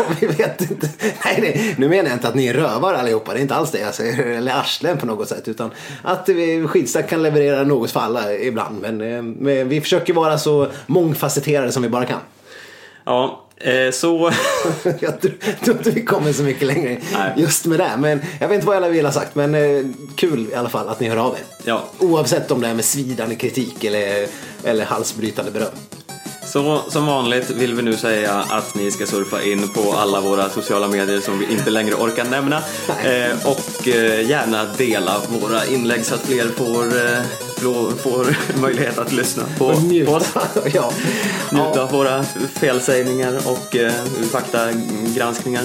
[0.08, 0.88] Och vi vet inte.
[1.24, 3.32] Nej, nej, nu menar jag inte att ni är rövar allihopa.
[3.32, 4.26] Det är inte alls det jag säger.
[4.26, 5.48] Eller arslen på något sätt.
[5.48, 5.70] Utan
[6.02, 6.28] att
[6.66, 8.80] skitsnack kan leverera något för alla ibland.
[8.80, 12.20] Men, men vi försöker vara så mångfacetterade som vi bara kan.
[13.04, 14.32] Ja, eh, så...
[15.00, 17.32] Jag tror inte vi kommer så mycket längre Nej.
[17.36, 17.90] just med det.
[17.98, 19.34] Men jag vet inte vad jag vill ha sagt.
[19.34, 19.84] Men eh,
[20.16, 21.42] kul i alla fall att ni hör av er.
[21.64, 21.84] Ja.
[21.98, 24.26] Oavsett om det är med svidande kritik eller,
[24.64, 25.74] eller halsbrytande beröm.
[26.52, 30.48] Så som vanligt vill vi nu säga att ni ska surfa in på alla våra
[30.50, 32.56] sociala medier som vi inte längre orkar nämna.
[33.04, 39.12] Eh, och eh, gärna dela våra inlägg så att fler får, eh, får, möjlighet att
[39.12, 40.10] lyssna på, på Njuta.
[40.16, 40.28] oss.
[40.74, 40.92] ja.
[41.50, 41.82] Njuta Ja.
[41.82, 42.24] av våra
[42.60, 43.92] felsägningar och eh,
[44.32, 45.62] faktagranskningar.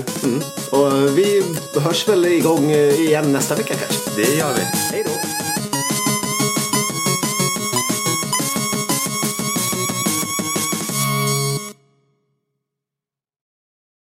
[0.72, 1.44] Och vi
[1.76, 4.12] hörs väl igång eh, igen nästa vecka kanske.
[4.16, 4.62] Det gör vi.
[4.92, 5.45] Hej då!